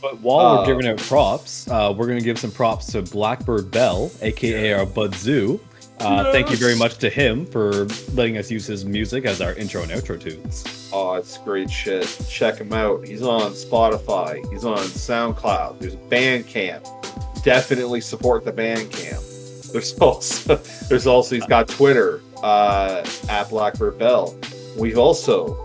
[0.01, 3.71] But while Uh, we're giving out props, uh, we're gonna give some props to Blackbird
[3.71, 5.59] Bell, aka our Bud Zoo.
[5.99, 9.53] Uh, Thank you very much to him for letting us use his music as our
[9.53, 10.89] intro and outro tunes.
[10.91, 12.05] Oh, it's great shit.
[12.29, 13.07] Check him out.
[13.07, 14.47] He's on Spotify.
[14.51, 15.79] He's on SoundCloud.
[15.79, 17.43] There's Bandcamp.
[17.43, 19.29] Definitely support the Bandcamp.
[19.73, 20.57] There's also
[20.87, 24.37] there's also he's got Twitter uh, at Blackbird Bell.
[24.77, 25.55] We've also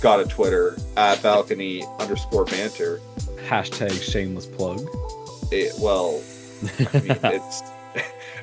[0.00, 3.00] got a Twitter at balcony underscore banter.
[3.48, 4.86] Hashtag shameless plug.
[5.50, 6.22] It, well,
[6.62, 7.62] I mean, it's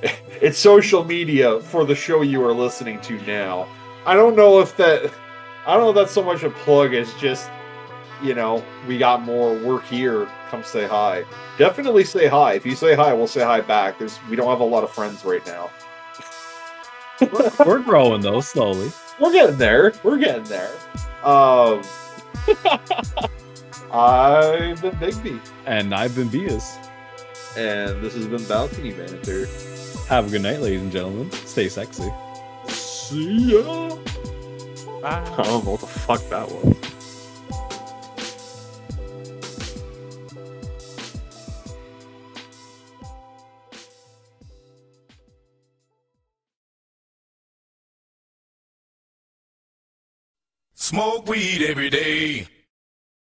[0.42, 3.68] it's social media for the show you are listening to now.
[4.06, 5.12] I don't know if that
[5.66, 7.50] I don't know if that's so much a plug as just
[8.22, 10.28] you know we got more work here.
[10.50, 11.24] Come say hi.
[11.58, 12.54] Definitely say hi.
[12.54, 13.98] If you say hi, we'll say hi back.
[13.98, 15.72] There's we don't have a lot of friends right now.
[17.66, 18.92] We're growing though, slowly.
[19.20, 19.94] We're getting there.
[20.04, 20.72] We're getting there.
[21.24, 21.82] Um,
[23.92, 26.76] I've been Bigby, And I've been Bias.
[27.56, 29.48] and this has been Balcony Banter.
[30.08, 31.32] Have a good night, ladies and gentlemen.
[31.32, 32.12] Stay sexy.
[32.68, 33.90] See ya.
[35.02, 35.24] Bye.
[35.38, 36.78] I don't know what the fuck that was.
[50.76, 52.48] Smoke weed every day.